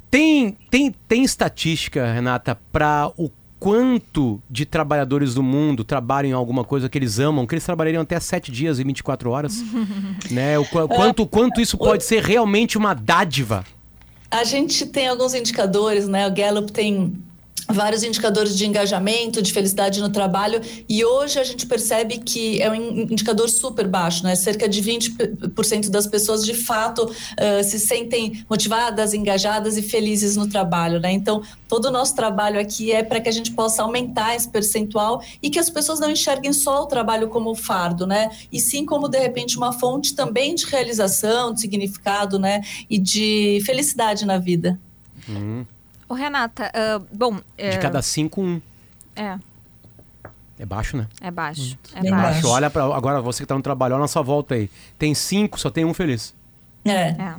[0.09, 3.29] Tem, tem, tem estatística, Renata, para o
[3.63, 8.01] quanto de trabalhadores do mundo trabalham em alguma coisa que eles amam, que eles trabalhariam
[8.01, 9.63] até sete dias e 24 horas?
[10.29, 10.59] né?
[10.59, 13.63] O, qua- quanto, quanto isso pode ser realmente uma dádiva?
[14.29, 16.27] A gente tem alguns indicadores, né?
[16.27, 17.13] O Gallup tem
[17.73, 22.69] vários indicadores de engajamento, de felicidade no trabalho, e hoje a gente percebe que é
[22.69, 24.35] um in- indicador super baixo, né?
[24.35, 30.47] Cerca de 20% das pessoas de fato eh, se sentem motivadas, engajadas e felizes no
[30.47, 31.11] trabalho, né?
[31.11, 35.21] Então, todo o nosso trabalho aqui é para que a gente possa aumentar esse percentual
[35.41, 38.29] e que as pessoas não enxerguem só o trabalho como fardo, né?
[38.51, 42.61] E sim como de repente uma fonte também de realização, de significado, né?
[42.89, 44.79] E de felicidade na vida.
[46.13, 47.39] Ô, Renata, ah, bom.
[47.57, 48.61] é, De cada cinco, um.
[49.15, 49.35] É,
[50.59, 51.07] É baixo, né?
[51.19, 51.75] é baixo.
[51.95, 52.11] É baixo.
[52.33, 52.47] baixo.
[52.49, 54.69] Olha para agora você que tá no trabalho, olha na sua volta aí.
[54.99, 56.35] Tem cinco, só tem um feliz.
[56.85, 57.09] É.
[57.09, 57.35] É.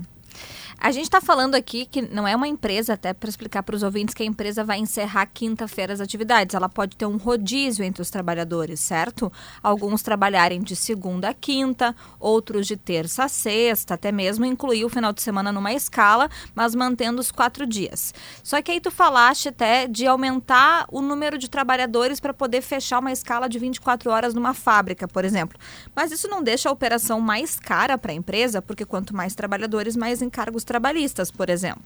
[0.84, 3.82] A gente está falando aqui que não é uma empresa, até para explicar para os
[3.82, 6.54] ouvintes que a empresa vai encerrar quinta-feira as atividades.
[6.54, 9.32] Ela pode ter um rodízio entre os trabalhadores, certo?
[9.62, 14.90] Alguns trabalharem de segunda a quinta, outros de terça a sexta, até mesmo incluir o
[14.90, 18.12] final de semana numa escala, mas mantendo os quatro dias.
[18.42, 22.98] Só que aí tu falaste até de aumentar o número de trabalhadores para poder fechar
[22.98, 25.58] uma escala de 24 horas numa fábrica, por exemplo.
[25.96, 29.96] Mas isso não deixa a operação mais cara para a empresa, porque quanto mais trabalhadores,
[29.96, 31.84] mais encargos trabalhistas, por exemplo.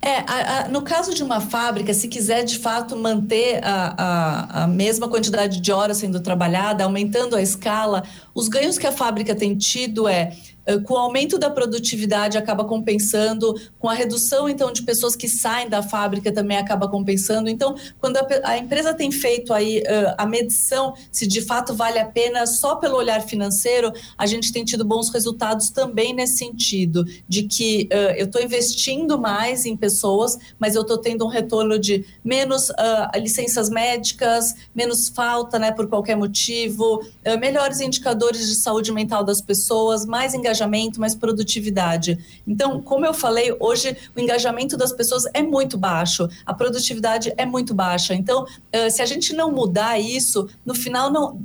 [0.00, 4.66] É, a, a, no caso de uma fábrica, se quiser de fato manter a, a,
[4.66, 9.56] mesma quantidade de horas sendo trabalhada, aumentando a escala, os ganhos que a fábrica tem
[9.56, 10.36] tido é
[10.84, 15.68] com o aumento da produtividade acaba compensando, com a redução então de pessoas que saem
[15.68, 17.48] da fábrica também acaba compensando.
[17.48, 21.98] Então, quando a, a empresa tem feito aí uh, a medição se de fato vale
[21.98, 27.04] a pena só pelo olhar financeiro, a gente tem tido bons resultados também nesse sentido,
[27.26, 31.78] de que uh, eu estou investindo mais em pessoas, mas eu estou tendo um retorno
[31.78, 37.02] de menos uh, licenças médicas, menos falta, né, por qualquer motivo,
[37.40, 42.18] melhores indicadores de saúde mental das pessoas, mais engajamento engajamento, mais produtividade.
[42.46, 47.46] Então, como eu falei, hoje o engajamento das pessoas é muito baixo, a produtividade é
[47.46, 48.14] muito baixa.
[48.14, 48.44] Então,
[48.90, 51.40] se a gente não mudar isso, no final não,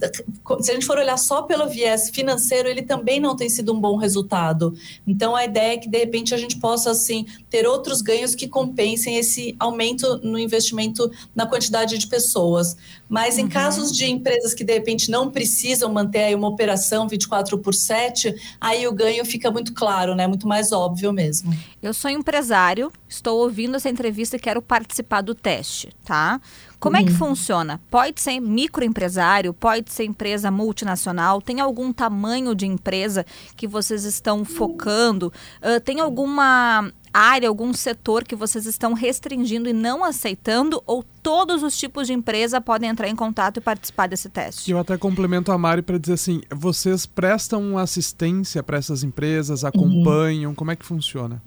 [0.59, 3.79] se a gente for olhar só pelo viés financeiro, ele também não tem sido um
[3.79, 4.73] bom resultado.
[5.05, 8.47] Então, a ideia é que de repente a gente possa assim ter outros ganhos que
[8.47, 12.75] compensem esse aumento no investimento na quantidade de pessoas.
[13.07, 13.49] Mas em uhum.
[13.49, 18.87] casos de empresas que de repente não precisam manter uma operação 24 por 7, aí
[18.87, 20.27] o ganho fica muito claro, né?
[20.27, 21.55] Muito mais óbvio mesmo.
[21.81, 26.39] Eu sou empresário, estou ouvindo essa entrevista e quero participar do teste, tá?
[26.79, 27.01] Como uhum.
[27.01, 27.17] é que uhum.
[27.17, 27.79] funciona?
[27.89, 33.25] Pode ser microempresário, pode ser empresa multinacional, tem algum tamanho de empresa
[33.55, 35.31] que vocês estão focando?
[35.61, 41.61] Uh, tem alguma área, algum setor que vocês estão restringindo e não aceitando ou todos
[41.61, 44.71] os tipos de empresa podem entrar em contato e participar desse teste?
[44.71, 50.51] Eu até complemento a Mari para dizer assim, vocês prestam assistência para essas empresas, acompanham,
[50.51, 50.55] uhum.
[50.55, 51.41] como é que funciona?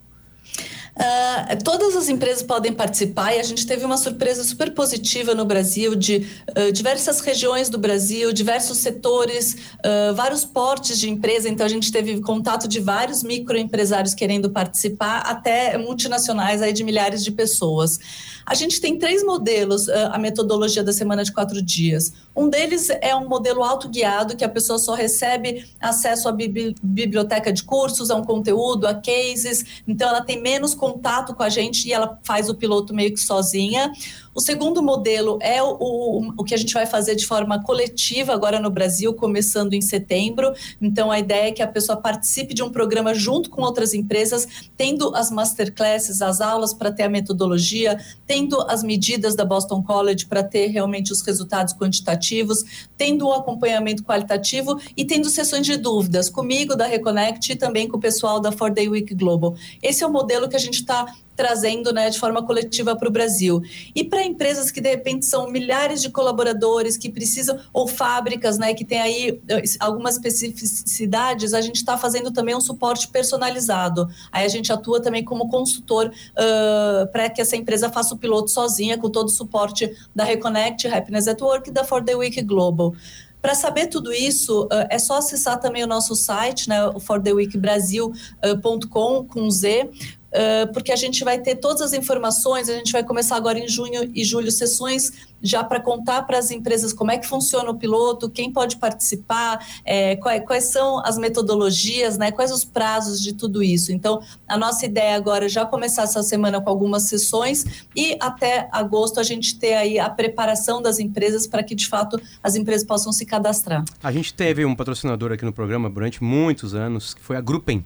[0.97, 5.45] Uh, todas as empresas podem participar e a gente teve uma surpresa super positiva no
[5.45, 11.51] Brasil de uh, diversas regiões do Brasil, diversos setores, uh, vários portes de empresa.
[11.51, 17.23] Então a gente teve contato de vários microempresários querendo participar, até multinacionais aí de milhares
[17.23, 17.99] de pessoas.
[18.47, 22.13] A gente tem três modelos, a metodologia da semana de quatro dias.
[22.35, 27.65] Um deles é um modelo autoguiado, que a pessoa só recebe acesso à biblioteca de
[27.65, 31.93] cursos, a um conteúdo, a cases, então ela tem menos contato com a gente e
[31.93, 33.93] ela faz o piloto meio que sozinha.
[34.37, 38.35] O segundo modelo é o, o, o que a gente vai fazer de forma coletiva
[38.35, 40.53] agora no Brasil, começando em setembro.
[40.79, 44.47] Então, a ideia é que a pessoa participe de um programa junto com outras empresas,
[44.77, 50.27] tendo as masterclasses, as aulas para ter a metodologia, tendo as medidas da Boston College
[50.27, 52.63] para ter realmente os resultados quantitativos,
[52.95, 57.97] tendo o acompanhamento qualitativo e tendo sessões de dúvidas comigo, da Reconnect e também com
[57.97, 59.55] o pessoal da Four Day Week Global.
[59.83, 63.13] Esse é o modelo que a gente está trazendo né, de forma coletiva para o
[63.13, 63.61] Brasil.
[63.95, 68.75] E para empresas que de repente são milhares de colaboradores que precisam, ou fábricas né,
[68.75, 74.09] que tem aí eh, algumas especificidades, a gente está fazendo também um suporte personalizado.
[74.33, 78.51] Aí a gente atua também como consultor uh, para que essa empresa faça o piloto
[78.51, 82.41] sozinha, com todo o suporte da Reconnect, Happiness at Work e da For the Week
[82.43, 82.95] Global.
[83.47, 89.89] Para saber tudo isso, é só acessar também o nosso site, né, fortheweekbrasil.com com Z,
[90.73, 94.11] porque a gente vai ter todas as informações, a gente vai começar agora em junho
[94.15, 95.13] e julho sessões
[95.43, 99.65] já para contar para as empresas como é que funciona o piloto, quem pode participar,
[99.85, 103.93] é, quais, quais, são as metodologias, né, quais os prazos de tudo isso.
[103.93, 108.69] Então, a nossa ideia agora é já começar essa semana com algumas sessões e até
[108.73, 112.87] agosto a gente ter aí a preparação das empresas para que, de fato, as empresas
[112.87, 113.85] possam se cadastrar.
[114.03, 117.85] A gente teve um patrocinador aqui no programa durante muitos anos, que foi a Gruppen.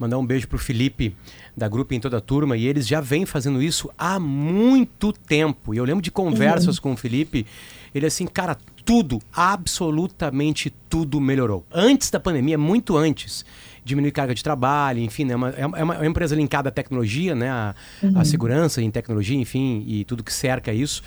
[0.00, 1.14] Mandar um beijo para o Felipe
[1.54, 5.74] da Grupo em toda a turma e eles já vêm fazendo isso há muito tempo.
[5.74, 6.82] E eu lembro de conversas uhum.
[6.82, 7.46] com o Felipe,
[7.94, 11.66] ele assim, cara, tudo, absolutamente tudo melhorou.
[11.70, 13.44] Antes da pandemia, muito antes
[13.84, 15.34] diminuir carga de trabalho, enfim, né?
[15.34, 17.50] é, uma, é, uma, é uma empresa linkada à tecnologia, né?
[17.50, 18.18] A, uhum.
[18.18, 21.02] a segurança em tecnologia, enfim, e tudo que cerca isso.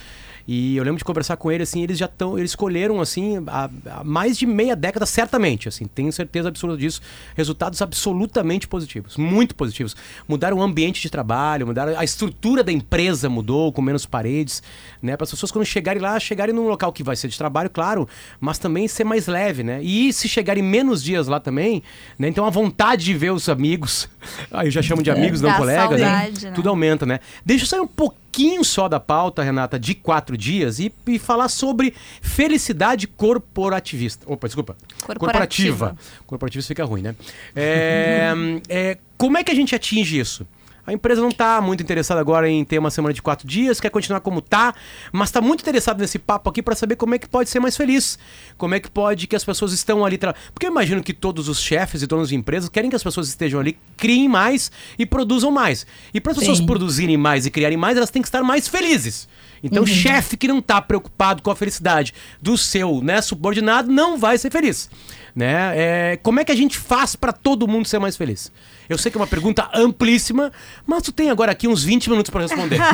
[0.46, 3.70] E eu lembro de conversar com ele, assim, eles já estão, eles escolheram, assim, há,
[3.90, 7.00] há, mais de meia década, certamente, assim, tenho certeza absoluta disso,
[7.34, 9.96] resultados absolutamente positivos, muito positivos.
[10.28, 14.62] Mudaram o ambiente de trabalho, mudaram a estrutura da empresa mudou, com menos paredes,
[15.02, 17.70] né, para as pessoas quando chegarem lá, chegarem num local que vai ser de trabalho,
[17.70, 18.06] claro,
[18.38, 21.82] mas também ser mais leve, né, e se chegarem menos dias lá também,
[22.18, 24.08] né, então a vontade de ver os amigos.
[24.52, 26.06] Aí eu já chamo de amigos, não Dá colegas, né?
[26.06, 26.52] saudade, né?
[26.52, 27.20] Tudo aumenta, né?
[27.44, 28.23] Deixa eu sair um pouquinho
[28.64, 34.24] só da pauta, Renata, de quatro dias e, e falar sobre felicidade corporativista.
[34.30, 34.76] Opa, desculpa.
[35.06, 35.96] Corporativa.
[36.26, 37.14] Corporativista fica ruim, né?
[37.54, 38.32] É,
[38.68, 40.46] é, como é que a gente atinge isso?
[40.86, 43.90] A empresa não está muito interessada agora em ter uma semana de quatro dias, quer
[43.90, 44.74] continuar como tá,
[45.12, 47.76] mas está muito interessada nesse papo aqui para saber como é que pode ser mais
[47.76, 48.18] feliz.
[48.58, 50.18] Como é que pode que as pessoas estão ali.
[50.18, 50.34] Tra...
[50.52, 53.28] Porque eu imagino que todos os chefes e donos de empresas querem que as pessoas
[53.28, 55.86] estejam ali, criem mais e produzam mais.
[56.12, 59.28] E para as pessoas produzirem mais e criarem mais, elas têm que estar mais felizes.
[59.62, 64.36] Então, chefe que não está preocupado com a felicidade do seu né, subordinado não vai
[64.36, 64.90] ser feliz.
[65.34, 65.72] Né?
[65.74, 68.52] É, como é que a gente faz para todo mundo ser mais feliz?
[68.88, 70.52] Eu sei que é uma pergunta amplíssima,
[70.86, 72.78] mas tu tem agora aqui uns 20 minutos para responder.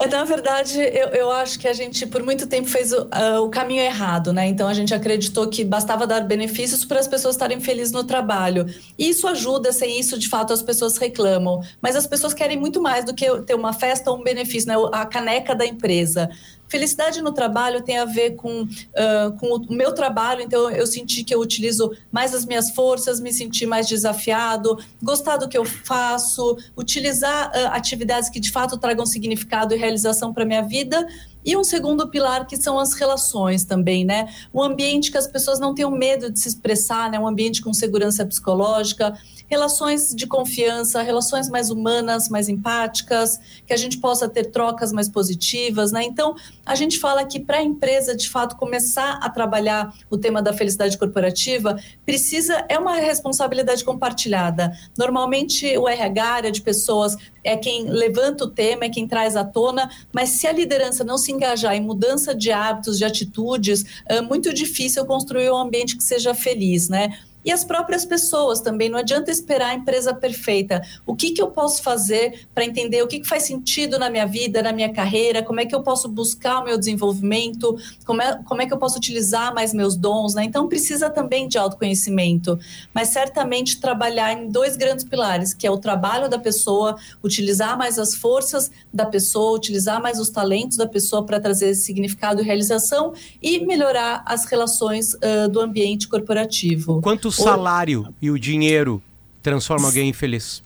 [0.00, 3.40] É Na verdade, eu, eu acho que a gente, por muito tempo, fez o, ah,
[3.40, 4.46] o caminho errado, né?
[4.46, 8.66] Então, a gente acreditou que bastava dar benefícios para as pessoas estarem felizes no trabalho.
[8.98, 11.62] E isso ajuda, sem isso, de fato, as pessoas reclamam.
[11.80, 14.74] Mas as pessoas querem muito mais do que ter uma festa ou um benefício, né?
[14.92, 16.28] A caneca da empresa.
[16.68, 21.24] Felicidade no trabalho tem a ver com, ah, com o meu trabalho, então eu senti
[21.24, 25.64] que eu utilizo mais as minhas forças, me sentir mais desafiado, gostar do que eu
[25.64, 31.06] faço, utilizar ah, atividades que de fato tragam significado e realização para minha vida.
[31.48, 34.28] E um segundo pilar que são as relações também, né?
[34.52, 37.18] Um ambiente que as pessoas não tenham medo de se expressar, né?
[37.18, 43.78] Um ambiente com segurança psicológica, relações de confiança, relações mais humanas, mais empáticas, que a
[43.78, 46.04] gente possa ter trocas mais positivas, né?
[46.04, 46.34] Então,
[46.66, 50.52] a gente fala que para a empresa, de fato, começar a trabalhar o tema da
[50.52, 54.70] felicidade corporativa, precisa, é uma responsabilidade compartilhada.
[54.98, 59.44] Normalmente, o RH, área de pessoas, é quem levanta o tema, é quem traz à
[59.44, 64.20] tona, mas se a liderança não se engajar em mudança de hábitos, de atitudes, é
[64.20, 67.16] muito difícil construir um ambiente que seja feliz, né?
[67.48, 70.82] E as próprias pessoas também, não adianta esperar a empresa perfeita.
[71.06, 74.26] O que, que eu posso fazer para entender o que, que faz sentido na minha
[74.26, 78.38] vida, na minha carreira, como é que eu posso buscar o meu desenvolvimento, como é,
[78.44, 80.44] como é que eu posso utilizar mais meus dons, né?
[80.44, 82.58] Então precisa também de autoconhecimento,
[82.92, 87.98] mas certamente trabalhar em dois grandes pilares, que é o trabalho da pessoa, utilizar mais
[87.98, 93.14] as forças da pessoa, utilizar mais os talentos da pessoa para trazer significado e realização
[93.40, 97.00] e melhorar as relações ah, do ambiente corporativo.
[97.00, 99.02] Quanto o salário e o dinheiro
[99.42, 100.62] transforma alguém infeliz?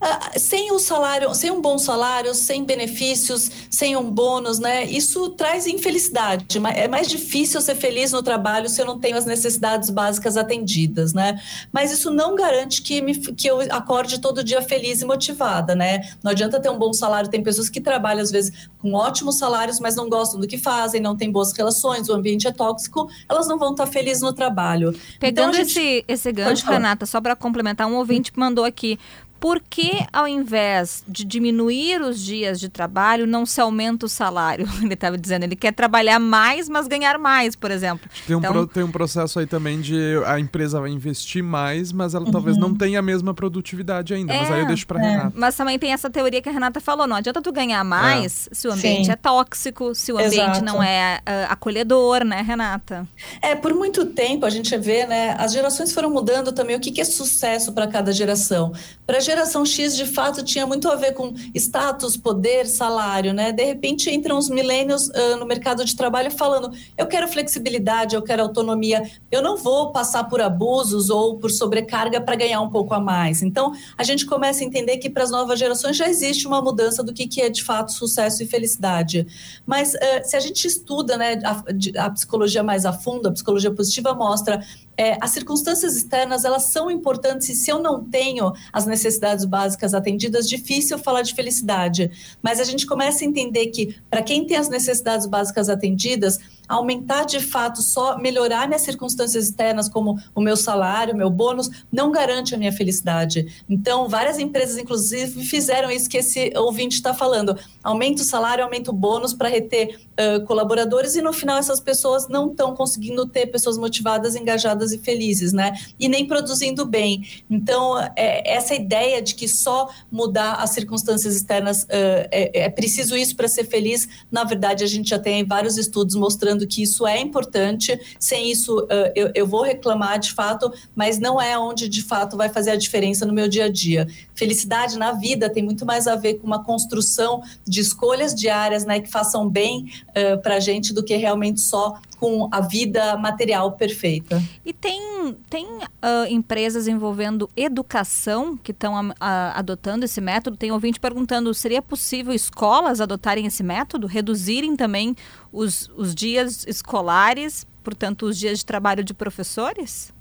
[0.00, 4.84] Ah, sem o salário, sem um bom salário, sem benefícios, sem um bônus, né?
[4.84, 6.58] Isso traz infelicidade.
[6.74, 11.12] É mais difícil ser feliz no trabalho se eu não tenho as necessidades básicas atendidas,
[11.14, 11.40] né?
[11.72, 16.02] Mas isso não garante que, me- que eu acorde todo dia feliz e motivada, né?
[16.22, 17.30] Não adianta ter um bom salário.
[17.30, 21.00] Tem pessoas que trabalham, às vezes, com ótimos salários, mas não gostam do que fazem,
[21.00, 24.92] não têm boas relações, o ambiente é tóxico, elas não vão estar felizes no trabalho.
[25.18, 26.66] Pegando Então, gente- esse, esse gancho.
[26.66, 28.98] Renata, só para complementar, um ouvinte mandou aqui.
[29.38, 29.75] Por que,
[30.12, 34.66] ao invés de diminuir os dias de trabalho, não se aumenta o salário?
[34.82, 38.08] Ele estava dizendo, ele quer trabalhar mais, mas ganhar mais, por exemplo.
[38.26, 41.92] Tem um, Então- pro- tem um processo aí também de a empresa vai investir mais,
[41.92, 44.32] mas ela talvez não tenha a mesma produtividade ainda.
[44.34, 45.32] mas aí eu É, deixo pra Renata.
[45.36, 48.66] Mas também tem essa teoria que a Renata falou, não adianta tu ganhar mais se
[48.68, 49.12] o ambiente Sim.
[49.12, 50.64] é tóxico, se o ambiente Exato.
[50.64, 53.06] não é ah, acolhedor, né, Renata?
[53.42, 55.34] É, por muito tempo a gente vê, né?
[55.38, 56.76] As gerações foram mudando também.
[56.76, 58.72] O que, que é sucesso para cada geração?
[59.06, 63.52] Para a geração X, de fato, tinha muito a ver com status, poder, salário, né?
[63.52, 68.22] De repente entram os milênios ah, no mercado de trabalho falando: eu quero flexibilidade, eu
[68.22, 72.94] quero autonomia, eu não vou passar por abusos ou por sobrecarga para ganhar um pouco
[72.94, 73.42] a mais.
[73.42, 77.02] Então, a gente começa a entender que para as novas gerações já existe uma mudança
[77.02, 79.26] do que, que é de fato sucesso e felicidade.
[79.64, 83.70] Mas ah, se a gente estuda né, a, a psicologia mais a fundo, a psicologia
[83.70, 84.64] positiva mostra
[84.96, 89.94] é, as circunstâncias externas elas são importantes e se eu não tenho as necessidades básicas
[89.94, 92.10] atendidas, difícil falar de felicidade.
[92.42, 97.24] Mas a gente começa a entender que para quem tem as necessidades básicas atendidas, aumentar
[97.24, 102.10] de fato só melhorar minhas circunstâncias externas, como o meu salário, o meu bônus, não
[102.10, 103.64] garante a minha felicidade.
[103.68, 108.90] Então, várias empresas, inclusive, fizeram isso que esse ouvinte está falando: aumenta o salário, aumenta
[108.90, 113.46] o bônus para reter uh, colaboradores, e no final essas pessoas não estão conseguindo ter
[113.46, 115.72] pessoas motivadas, engajadas e felizes, né?
[115.98, 117.26] E nem produzindo bem.
[117.50, 123.16] Então, é, essa ideia de que só mudar as circunstâncias externas uh, é, é preciso
[123.16, 127.04] isso para ser feliz, na verdade, a gente já tem vários estudos mostrando que isso
[127.04, 127.98] é importante.
[128.20, 132.36] Sem isso, uh, eu, eu vou reclamar de fato, mas não é onde de fato
[132.36, 134.06] vai fazer a diferença no meu dia a dia.
[134.32, 139.00] Felicidade na vida tem muito mais a ver com uma construção de escolhas diárias, né,
[139.00, 143.72] que façam bem uh, para a gente do que realmente só com a vida material
[143.72, 144.42] perfeita.
[144.64, 150.56] E tem, tem uh, empresas envolvendo educação que estão adotando esse método?
[150.56, 155.14] Tem ouvinte perguntando: seria possível escolas adotarem esse método, reduzirem também
[155.52, 160.15] os, os dias escolares, portanto, os dias de trabalho de professores?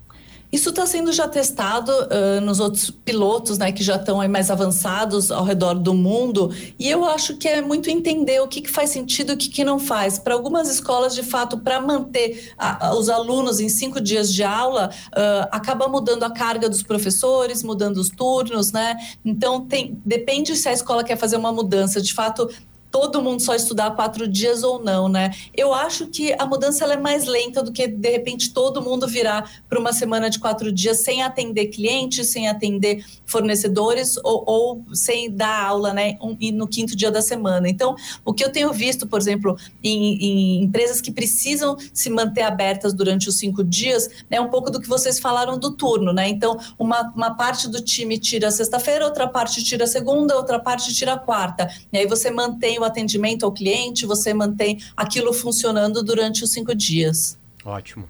[0.56, 5.30] Isso está sendo já testado uh, nos outros pilotos, né, que já estão mais avançados
[5.30, 6.50] ao redor do mundo.
[6.80, 9.50] E eu acho que é muito entender o que, que faz sentido e o que,
[9.50, 10.18] que não faz.
[10.18, 14.46] Para algumas escolas, de fato, para manter a, a, os alunos em cinco dias de
[14.46, 18.96] aula, uh, acaba mudando a carga dos professores, mudando os turnos, né?
[19.26, 22.00] Então tem, depende se a escola quer fazer uma mudança.
[22.00, 22.50] De fato,
[22.96, 25.32] todo mundo só estudar quatro dias ou não, né?
[25.54, 29.52] Eu acho que a mudança é mais lenta do que de repente todo mundo virar
[29.68, 35.30] para uma semana de quatro dias sem atender clientes, sem atender fornecedores ou, ou sem
[35.30, 36.18] dar aula, né?
[36.22, 37.68] Um, no quinto dia da semana.
[37.68, 42.44] Então, o que eu tenho visto, por exemplo, em, em empresas que precisam se manter
[42.44, 46.14] abertas durante os cinco dias, é né, um pouco do que vocês falaram do turno,
[46.14, 46.30] né?
[46.30, 51.18] Então, uma, uma parte do time tira sexta-feira, outra parte tira segunda, outra parte tira
[51.18, 51.70] quarta.
[51.92, 56.74] E aí você mantém o atendimento ao cliente, você mantém aquilo funcionando durante os cinco
[56.76, 57.38] dias.
[57.64, 58.08] Ótimo.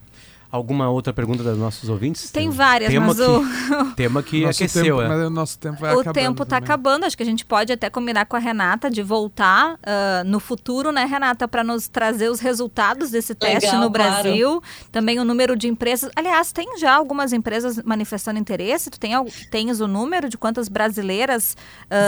[0.55, 2.31] Alguma outra pergunta dos nossos ouvintes?
[2.31, 3.91] Tem, várias, tema mas que, o...
[3.93, 5.07] tema que aqueceu, tempo, é.
[5.09, 7.73] Mas o nosso tempo vai O acabando tempo está acabando, acho que a gente pode
[7.73, 12.29] até combinar com a Renata de voltar uh, no futuro, né, Renata, para nos trazer
[12.29, 14.61] os resultados desse teste Legal, no Brasil.
[14.61, 14.89] Claro.
[14.93, 16.09] Também o número de empresas.
[16.15, 18.89] Aliás, tem já algumas empresas manifestando interesse?
[18.89, 19.11] Tu tem,
[19.51, 21.57] tens o número de quantas brasileiras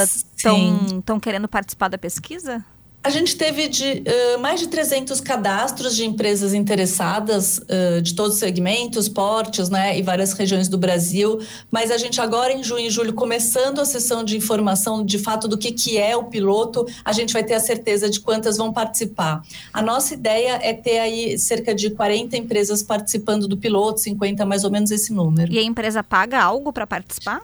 [0.06, 2.64] estão uh, querendo participar da pesquisa?
[3.04, 4.04] A gente teve de,
[4.36, 9.98] uh, mais de 300 cadastros de empresas interessadas uh, de todos os segmentos, portes, né,
[9.98, 11.40] e várias regiões do Brasil.
[11.72, 15.48] Mas a gente agora em junho e julho começando a sessão de informação de fato
[15.48, 18.74] do que que é o piloto, a gente vai ter a certeza de quantas vão
[18.74, 19.42] participar.
[19.72, 24.66] A nossa ideia é ter aí cerca de 40 empresas participando do piloto, 50 mais
[24.66, 25.52] ou menos esse número.
[25.54, 27.42] E a empresa paga algo para participar?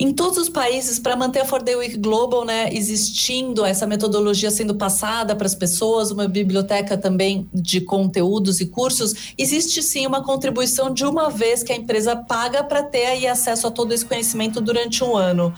[0.00, 4.48] Em todos os países, para manter a For Day Week Global né, existindo, essa metodologia
[4.48, 10.22] sendo passada para as pessoas, uma biblioteca também de conteúdos e cursos, existe sim uma
[10.22, 14.06] contribuição de uma vez que a empresa paga para ter aí acesso a todo esse
[14.06, 15.52] conhecimento durante um ano.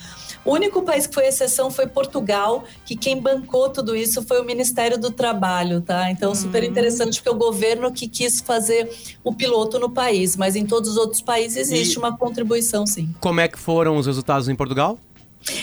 [0.45, 4.45] O único país que foi exceção foi Portugal, que quem bancou tudo isso foi o
[4.45, 6.11] Ministério do Trabalho, tá?
[6.11, 6.67] Então, super hum.
[6.67, 8.91] interessante, porque o governo que quis fazer
[9.23, 13.15] o piloto no país, mas em todos os outros países existe e uma contribuição, sim.
[13.21, 14.99] Como é que foram os resultados em Portugal?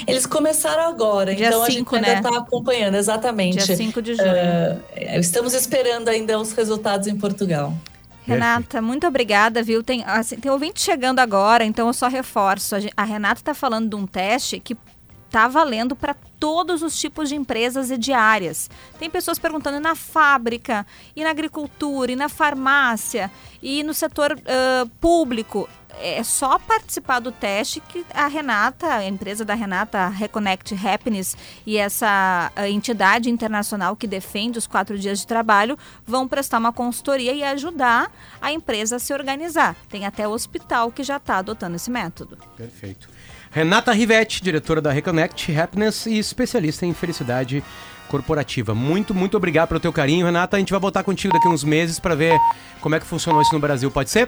[0.07, 2.37] Eles começaram agora, Dia então cinco, a gente ainda está né?
[2.37, 3.63] acompanhando, exatamente.
[3.63, 4.27] Dia 5 de junho.
[4.27, 7.73] Uh, estamos esperando ainda os resultados em Portugal.
[8.27, 9.83] Renata, muito obrigada, viu?
[9.83, 12.75] Tem, assim, tem ouvinte chegando agora, então eu só reforço.
[12.75, 14.75] A, a Renata está falando de um teste que
[15.27, 18.69] está valendo para todos os tipos de empresas e de áreas.
[18.97, 24.89] Tem pessoas perguntando na fábrica, e na agricultura, e na farmácia, e no setor uh,
[25.01, 25.67] público
[25.99, 31.35] é só participar do teste que a Renata, a empresa da Renata, a Reconnect Happiness
[31.65, 37.33] e essa entidade internacional que defende os quatro dias de trabalho vão prestar uma consultoria
[37.33, 39.75] e ajudar a empresa a se organizar.
[39.89, 42.37] Tem até o hospital que já está adotando esse método.
[42.55, 43.16] Perfeito.
[43.57, 47.63] Renata Rivetti, diretora da Reconnect Happiness e especialista em felicidade
[48.07, 48.75] corporativa.
[48.75, 50.57] Muito, muito obrigado pelo teu carinho, Renata.
[50.57, 52.37] A gente vai voltar contigo daqui uns meses para ver
[52.81, 53.89] como é que funcionou isso no Brasil.
[53.89, 54.27] Pode ser?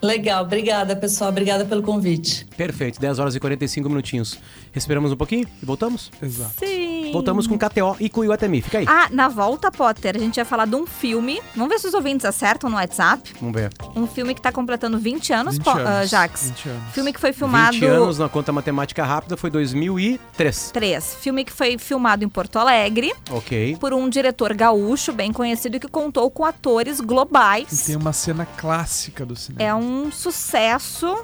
[0.00, 2.46] Legal, obrigada pessoal, obrigada pelo convite.
[2.56, 4.38] Perfeito, 10 horas e 45 minutinhos.
[4.72, 6.10] Respiramos um pouquinho e voltamos?
[6.22, 6.54] Exato.
[6.58, 6.99] Sim.
[7.12, 8.84] Voltamos com KTO e com o Iguatemi, fica aí.
[8.88, 11.40] Ah, na volta, Potter, a gente vai falar de um filme.
[11.54, 13.32] Vamos ver se os ouvintes acertam no WhatsApp.
[13.40, 13.70] Vamos ver.
[13.94, 16.42] Um filme que tá completando 20 anos, 20 anos uh, Jax.
[16.48, 16.82] 20 anos.
[16.92, 17.72] Filme que foi filmado...
[17.72, 20.70] 20 anos na conta matemática rápida foi 2003.
[20.72, 21.14] 3.
[21.20, 23.12] Filme que foi filmado em Porto Alegre.
[23.30, 23.76] Ok.
[23.80, 27.82] Por um diretor gaúcho bem conhecido que contou com atores globais.
[27.82, 29.62] E tem uma cena clássica do cinema.
[29.62, 31.18] É um sucesso.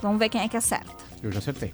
[0.00, 0.90] Vamos ver quem é que acerta.
[1.22, 1.72] Eu já acertei.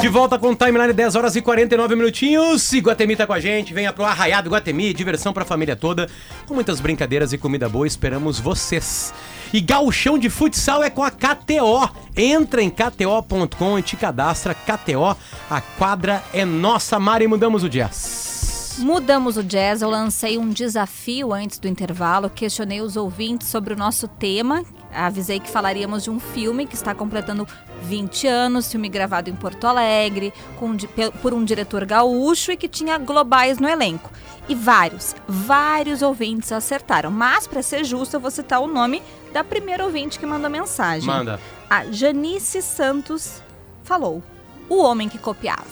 [0.00, 2.72] De volta com o Timeline 10 horas e 49 minutinhos.
[2.72, 3.74] Iguatemi tá com a gente.
[3.74, 4.94] Venha pro Arraiado Iguatemi.
[4.94, 6.08] Diversão pra família toda.
[6.46, 7.84] Com muitas brincadeiras e comida boa.
[7.84, 9.12] Esperamos vocês.
[9.52, 11.90] E gauchão de futsal é com a KTO.
[12.16, 14.54] Entra em kto.com e te cadastra.
[14.54, 15.16] KTO,
[15.50, 17.00] a quadra é nossa.
[17.00, 18.76] Mari, mudamos o jazz.
[18.78, 23.76] Mudamos o jazz, eu lancei um desafio antes do intervalo, questionei os ouvintes sobre o
[23.76, 24.62] nosso tema,
[24.92, 27.46] avisei que falaríamos de um filme que está completando
[27.82, 30.76] 20 anos, filme gravado em Porto Alegre, com,
[31.22, 34.10] por um diretor gaúcho e que tinha globais no elenco.
[34.48, 37.10] E vários, vários ouvintes acertaram.
[37.10, 41.06] Mas, para ser justo, eu vou citar o nome da primeira ouvinte que mandou mensagem.
[41.06, 41.38] Manda.
[41.68, 43.42] A Janice Santos
[43.84, 44.22] falou:
[44.68, 45.66] O Homem que Copiava.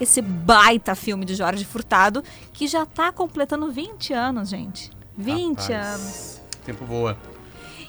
[0.00, 4.90] esse baita filme de Jorge Furtado, que já tá completando 20 anos, gente.
[5.16, 6.42] 20 Rapaz, anos.
[6.64, 7.16] Tempo voa.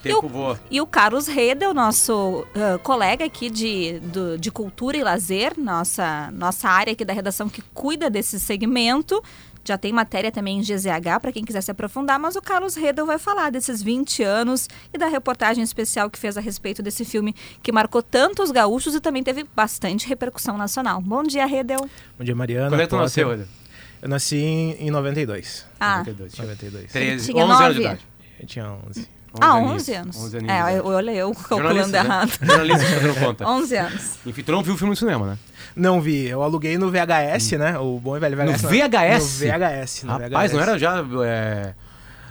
[0.10, 0.60] E o- Tempo voa.
[0.72, 6.30] E o Carlos Redel, nosso ah, colega aqui de, do- de cultura e lazer, nossa,
[6.32, 9.24] nossa área aqui da redação que cuida desse segmento.
[9.64, 13.06] Já tem matéria também em GZH para quem quiser se aprofundar, mas o Carlos Redel
[13.06, 17.36] vai falar desses 20 anos e da reportagem especial que fez a respeito desse filme
[17.62, 21.02] que marcou tanto os gaúchos e também teve bastante repercussão nacional.
[21.02, 21.82] Bom dia, Redel.
[22.18, 22.70] Bom dia, Mariana.
[22.70, 23.46] Quando é que tu nasceu?
[24.02, 24.92] Eu nasci em, em
[25.26, 25.64] 13.
[25.82, 26.38] Ah, 92.
[26.38, 26.92] 92.
[26.94, 28.08] 13, tinha 11 anos de idade.
[28.40, 29.10] Eu tinha 11.
[29.42, 29.74] Ah aninhos.
[29.74, 30.16] 11 anos.
[30.18, 32.10] 11 aninhos de é, eu, olha eu calculando Jornalista, né?
[32.10, 32.32] errado.
[32.42, 33.48] Jornalista fazendo conta.
[33.50, 34.18] 11 anos.
[34.26, 35.38] Enfim, tu não viu o filme no cinema, né?
[35.76, 37.78] Não vi, eu aluguei no VHS, né?
[37.78, 38.62] O bom e velho VHS.
[38.64, 39.42] No não- VHS?
[39.42, 40.04] No VHS.
[40.04, 40.54] No Rapaz, VHS.
[40.54, 41.74] não era já é,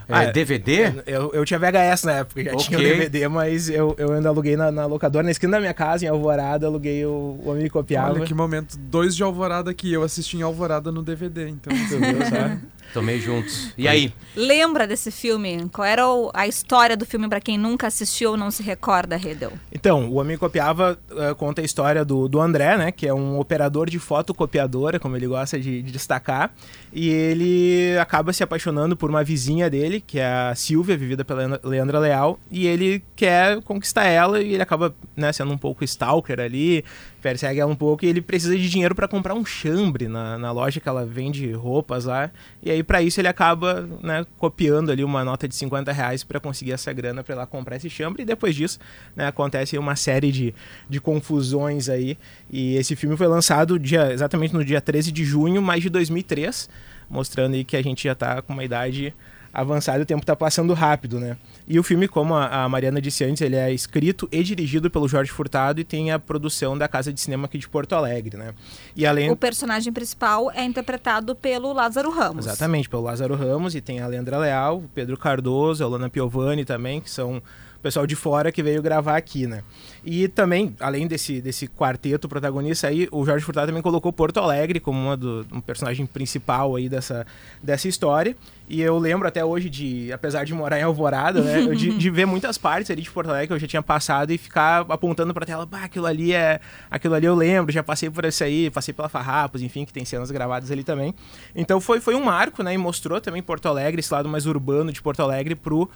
[0.08, 0.32] é, Ah, é.
[0.32, 0.92] DVD?
[1.06, 2.82] Eu, eu tinha VHS na época, já tinha o.
[2.82, 6.08] DVD, mas eu, eu ainda aluguei na, na locadora, na esquina da minha casa, em
[6.08, 8.12] Alvorada, aluguei o, o Homem Copiava.
[8.14, 8.76] Olha que momento.
[8.78, 11.72] Dois de Alvorada que eu assisti em Alvorada no DVD, então.
[11.74, 12.60] Viu, sabe?
[12.92, 13.72] Tomei juntos.
[13.76, 14.12] E aí?
[14.34, 15.68] Lembra desse filme?
[15.72, 19.16] Qual era o- a história do filme para quem nunca assistiu ou não se recorda,
[19.16, 19.52] Redel?
[19.72, 22.90] Então, o Homem que Copiava eh, conta a história do, do André, né?
[22.92, 26.52] Que é um operador de fotocopiadora, como ele gosta de, de destacar.
[26.92, 31.40] E ele acaba se apaixonando por uma vizinha dele, que é a Silvia, vivida pela
[31.40, 32.38] Leandra- Leandra Leal.
[32.50, 36.84] E ele quer conquistar ela e ele acaba né, sendo um pouco stalker ali,
[37.22, 38.04] persegue ela um pouco.
[38.04, 41.50] E ele precisa de dinheiro para comprar um chambre na, na loja que ela vende
[41.52, 42.30] roupas lá.
[42.62, 46.40] E aí, para isso, ele acaba né, copiando ali uma nota de 50 reais para
[46.40, 48.22] conseguir essa grana para ela comprar esse chambre.
[48.22, 48.78] E depois disso,
[49.14, 50.54] né, acontece uma série de,
[50.88, 52.16] de confusões aí.
[52.50, 56.68] E esse filme foi lançado dia, exatamente no dia 13 de junho, mais de 2003,
[57.08, 59.14] mostrando aí que a gente já está com uma idade
[59.52, 61.36] avançada e o tempo está passando rápido, né?
[61.68, 65.32] E o filme, como a, Mariana disse antes, ele é escrito e dirigido pelo Jorge
[65.32, 68.54] Furtado e tem a produção da Casa de Cinema aqui de Porto Alegre, né?
[68.94, 69.30] E além...
[69.30, 72.46] O personagem principal é interpretado pelo Lázaro Ramos.
[72.46, 76.64] Exatamente, pelo Lázaro Ramos e tem a Leandra Leal, o Pedro Cardoso, a Lana Piovani
[76.64, 77.42] também, que são
[77.82, 79.62] pessoal de fora que veio gravar aqui, né?
[80.04, 84.80] E também, além desse, desse quarteto protagonista aí, o Jorge Furtado também colocou Porto Alegre
[84.80, 87.26] como uma do, um personagem principal aí dessa,
[87.62, 88.36] dessa história.
[88.68, 91.60] E eu lembro até hoje de, apesar de morar em Alvorada, né?
[91.60, 94.32] eu de, de ver muitas partes ali de Porto Alegre que eu já tinha passado
[94.32, 96.60] e ficar apontando pra tela, bah, aquilo ali é.
[96.90, 100.04] Aquilo ali eu lembro, já passei por isso aí, passei pela Farrapos, enfim, que tem
[100.04, 101.14] cenas gravadas ali também.
[101.54, 102.74] Então foi, foi um marco, né?
[102.74, 105.88] E mostrou também Porto Alegre, esse lado mais urbano de Porto Alegre, pro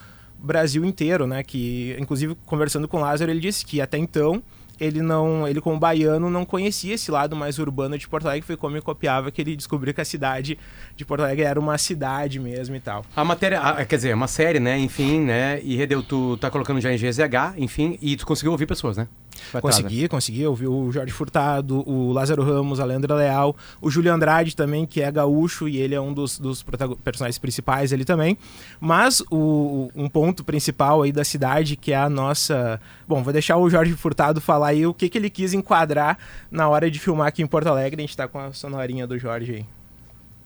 [0.42, 1.42] Brasil inteiro, né?
[1.42, 4.42] Que, inclusive, conversando com o Lázaro, ele disse que até então
[4.80, 8.56] ele não, ele como baiano não conhecia esse lado mais urbano de Porto Alegre, foi
[8.56, 10.56] como ele copiava que ele descobriu que a cidade
[10.96, 13.04] de Porto Alegre era uma cidade mesmo e tal.
[13.14, 14.78] A matéria, a- quer dizer, é uma série, né?
[14.78, 15.60] Enfim, né?
[15.62, 19.06] E Redeu, tu tá colocando já em GZH, enfim, e tu conseguiu ouvir pessoas, né?
[19.52, 19.60] Né?
[19.60, 20.42] Consegui, consegui.
[20.42, 24.86] Eu vi o Jorge Furtado, o Lázaro Ramos, a Leandra Leal, o Júlio Andrade também,
[24.86, 26.64] que é gaúcho e ele é um dos, dos
[27.04, 28.36] personagens principais ali também.
[28.80, 32.80] Mas o, um ponto principal aí da cidade, que é a nossa.
[33.06, 36.18] Bom, vou deixar o Jorge Furtado falar aí o que, que ele quis enquadrar
[36.50, 38.02] na hora de filmar aqui em Porto Alegre.
[38.02, 39.66] A gente tá com a sonorinha do Jorge aí.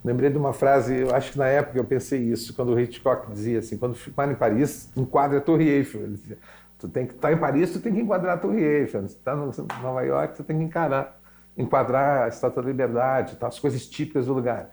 [0.05, 3.33] Lembrei de uma frase, eu acho que na época eu pensei isso, quando o Hitchcock
[3.33, 6.03] dizia assim, quando filmar em Paris, enquadra a Torre Eiffel.
[6.03, 6.39] Ele dizia,
[6.85, 9.07] tu tem que estar em Paris, tu tem que enquadrar a Torre Eiffel.
[9.07, 11.19] Está em Nova York, tu tem que encarar,
[11.57, 14.71] enquadrar a Estátua da Liberdade, tá, as coisas típicas do lugar.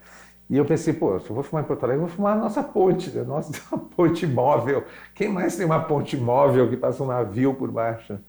[0.49, 2.41] E eu pensei, pô, se eu vou filmar em Porto Alegre, eu vou filmar a
[2.41, 3.23] nossa ponte, né?
[3.23, 3.53] Nossa,
[3.95, 4.83] ponte móvel.
[5.15, 8.19] Quem mais tem uma ponte móvel que passa um navio por baixo?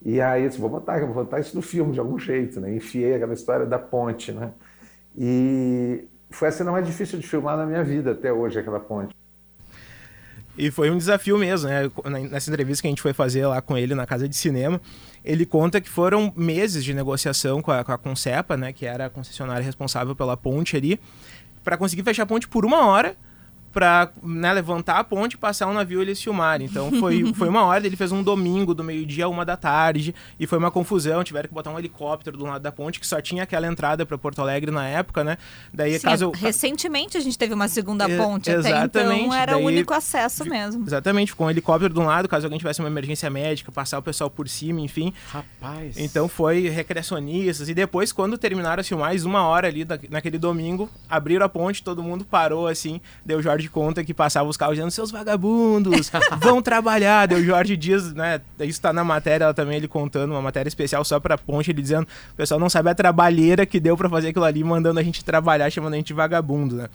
[0.00, 2.72] E aí eu disse, vou botar, vou botar isso no filme de algum jeito, né?
[2.72, 4.52] Enfiei aquela história da ponte, né?
[5.16, 9.12] E foi a cena mais difícil de filmar na minha vida até hoje, aquela ponte.
[10.58, 11.88] E foi um desafio mesmo, né?
[12.28, 14.80] Nessa entrevista que a gente foi fazer lá com ele na casa de cinema,
[15.24, 18.72] ele conta que foram meses de negociação com a, com a Concepa, né?
[18.72, 20.98] Que era a concessionária responsável pela ponte ali,
[21.62, 23.16] para conseguir fechar a ponte por uma hora
[23.72, 26.66] para né, levantar a ponte, passar um navio e eles filmarem.
[26.66, 30.14] Então foi, foi uma hora, ele fez um domingo do meio-dia a uma da tarde
[30.38, 33.20] e foi uma confusão, tiveram que botar um helicóptero do lado da ponte que só
[33.20, 35.36] tinha aquela entrada para Porto Alegre na época, né?
[35.72, 39.52] Daí Sim, caso Recentemente a gente teve uma segunda É, ponte, até então exatamente, era
[39.52, 40.84] o daí- único acesso mesmo.
[40.86, 44.02] Exatamente, com um helicóptero de um lado, caso alguém tivesse uma emergência médica, passar o
[44.02, 45.12] pessoal por cima, enfim.
[45.30, 45.96] Rapaz.
[45.98, 47.68] Então foi recreacionistas.
[47.68, 51.82] E depois, quando terminaram as filmagens, uma hora ali da- naquele domingo, abriram a ponte,
[51.82, 53.00] todo mundo parou assim.
[53.24, 57.26] Deu Jorge conta que passava os carros dizendo: seus vagabundos, vão trabalhar.
[57.26, 58.40] Deu Jorge diz, né?
[58.60, 61.82] Isso tá na matéria ela também, ele contando, uma matéria especial só pra ponte, ele
[61.82, 65.02] dizendo: o pessoal não sabe a trabalheira que deu pra fazer aquilo ali, mandando a
[65.02, 66.88] gente trabalhar, chamando a gente de vagabundo, né?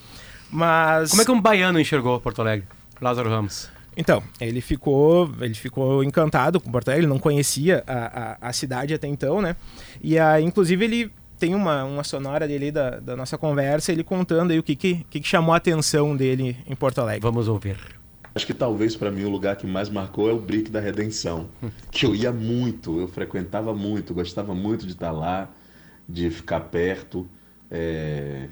[0.52, 1.10] Mas.
[1.10, 2.68] Como é que um baiano enxergou Porto Alegre?
[3.02, 3.70] Lázaro Ramos.
[3.96, 8.54] Então, ele ficou, ele ficou encantado com Porto Alegre, ele não conhecia a, a, a
[8.54, 9.56] cidade até então, né?
[10.02, 11.12] E aí, inclusive, ele
[11.44, 15.04] tem uma, uma sonora dele da, da nossa conversa, ele contando aí o que, que,
[15.04, 17.20] que chamou a atenção dele em Porto Alegre.
[17.20, 17.78] Vamos ouvir.
[18.34, 21.50] Acho que talvez para mim o lugar que mais marcou é o Brick da Redenção,
[21.92, 25.50] que eu ia muito, eu frequentava muito, gostava muito de estar lá,
[26.08, 27.28] de ficar perto,
[27.70, 28.48] é...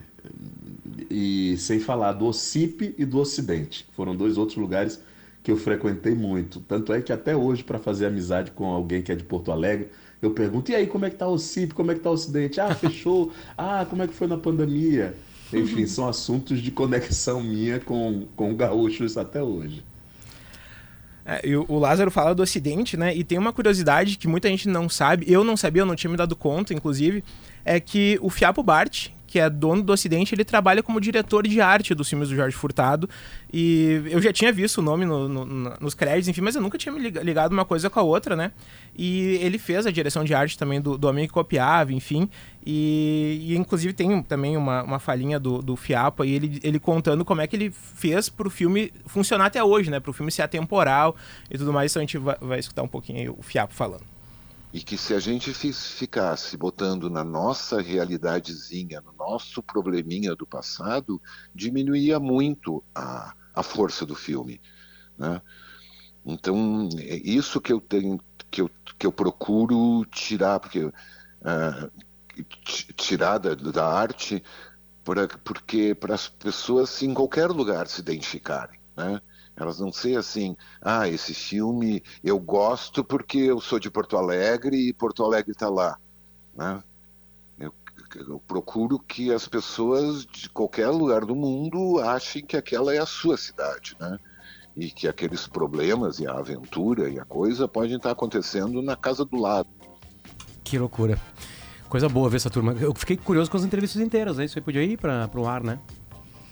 [1.10, 5.02] e sem falar do OCIP e do Ocidente, foram dois outros lugares
[5.42, 6.60] que eu frequentei muito.
[6.60, 9.90] Tanto é que até hoje, para fazer amizade com alguém que é de Porto Alegre,
[10.22, 12.14] eu pergunto, e aí, como é que tá o OCIP, como é que tá o
[12.14, 12.62] Ocidente?
[12.62, 13.32] Ah, fechou.
[13.58, 15.16] ah, como é que foi na pandemia?
[15.52, 19.84] Enfim, são assuntos de conexão minha com, com gaúchos até hoje.
[21.26, 23.16] É, e o Lázaro fala do Ocidente, né?
[23.16, 26.10] E tem uma curiosidade que muita gente não sabe, eu não sabia, eu não tinha
[26.10, 27.24] me dado conta, inclusive,
[27.66, 31.62] é que o Fiapo Bart, que é dono do Ocidente, ele trabalha como diretor de
[31.62, 33.10] arte dos filmes do Jorge Furtado.
[33.52, 35.46] E eu já tinha visto o nome no, no,
[35.80, 38.52] nos créditos, enfim, mas eu nunca tinha me ligado uma coisa com a outra, né?
[38.94, 42.30] E ele fez a direção de arte também do, do Homem que Copiava, enfim.
[42.66, 47.24] E, e inclusive tem também uma, uma falhinha do, do Fiapo aí, ele, ele contando
[47.24, 50.02] como é que ele fez pro filme funcionar até hoje, né?
[50.02, 51.16] Pro filme ser atemporal
[51.50, 51.90] e tudo mais.
[51.90, 54.11] Então a gente vai, vai escutar um pouquinho o Fiapo falando
[54.74, 61.22] e que se a gente ficasse botando na nossa realidadezinha, no nosso probleminha do passado,
[61.54, 64.62] diminuía muito a, a força do filme.
[65.18, 65.42] Né?
[66.26, 68.20] Então, é isso que eu tenho,
[68.50, 70.94] que eu, que eu procuro tirar, porque uh,
[72.96, 74.42] tirar da, da arte,
[75.04, 78.80] pra, porque para as pessoas em qualquer lugar se identificarem.
[78.96, 79.22] Né?
[79.56, 84.90] Elas não ser assim, ah, esse filme eu gosto porque eu sou de Porto Alegre
[84.90, 85.98] e Porto Alegre está lá.
[86.56, 86.82] Né?
[87.60, 87.74] Eu,
[88.16, 93.06] eu, procuro que as pessoas de qualquer lugar do mundo achem que aquela é a
[93.06, 94.18] sua cidade, né?
[94.76, 99.26] E que aqueles problemas e a aventura e a coisa podem estar acontecendo na casa
[99.26, 99.70] do lado.
[100.64, 101.20] Que loucura.
[101.90, 102.72] Coisa boa ver essa turma.
[102.80, 104.46] Eu fiquei curioso com as entrevistas inteiras, né?
[104.46, 105.78] Isso aí podia ir para o ar, né?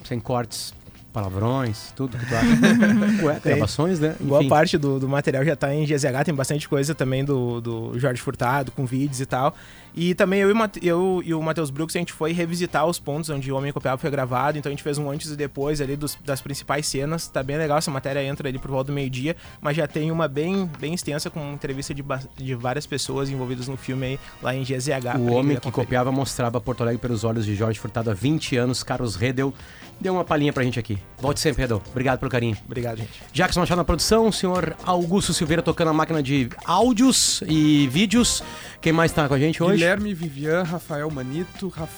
[0.03, 0.73] Sem cortes
[1.11, 2.47] palavrões, tudo que tu acha.
[3.25, 4.15] Ué, gravações, né?
[4.19, 4.25] Enfim.
[4.25, 7.99] Boa parte do, do material já tá em GZH, tem bastante coisa também do, do
[7.99, 9.55] Jorge Furtado, com vídeos e tal.
[9.95, 12.99] E também eu e, Mate, eu e o Matheus Brooks, a gente foi revisitar os
[12.99, 15.81] pontos onde o Homem Copiava foi gravado, então a gente fez um antes e depois
[15.81, 17.27] ali dos, das principais cenas.
[17.27, 20.27] Tá bem legal, essa matéria entra ali por volta do meio-dia, mas já tem uma
[20.27, 22.03] bem, bem extensa com entrevista de,
[22.37, 25.17] de várias pessoas envolvidas no filme aí, lá em GZH.
[25.19, 28.83] O Homem que Copiava mostrava Porto Alegre pelos olhos de Jorge Furtado há 20 anos,
[28.83, 29.53] Carlos Redel
[29.99, 30.97] deu uma palhinha pra gente aqui.
[31.19, 31.81] Volte sempre, Redel.
[31.91, 32.57] Obrigado pelo carinho.
[32.65, 33.09] Obrigado, gente.
[33.33, 38.43] Jackson Machado na produção, o senhor Augusto Silveira tocando a máquina de áudios e vídeos.
[38.81, 39.77] Quem mais tá com a gente hoje?
[39.77, 41.91] Guilherme Vivian, Rafael Manito, Raf...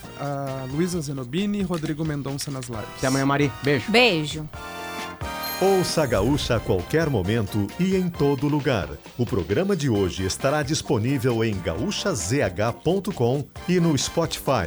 [0.72, 2.86] Luísa Zenobini Rodrigo Mendonça nas lives.
[2.98, 3.52] Até amanhã, Mari.
[3.64, 3.92] Beijo.
[3.92, 4.50] Beijo.
[5.62, 8.90] Ouça a Gaúcha a qualquer momento e em todo lugar.
[9.16, 14.66] O programa de hoje estará disponível em gaúchazh.com e no Spotify.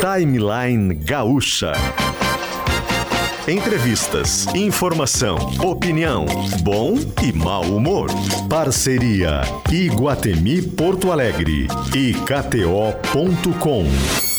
[0.00, 1.72] Timeline Gaúcha.
[3.46, 6.24] Entrevistas, informação, opinião,
[6.62, 8.08] bom e mau humor.
[8.48, 14.29] Parceria Iguatemi Porto Alegre e KTO.com.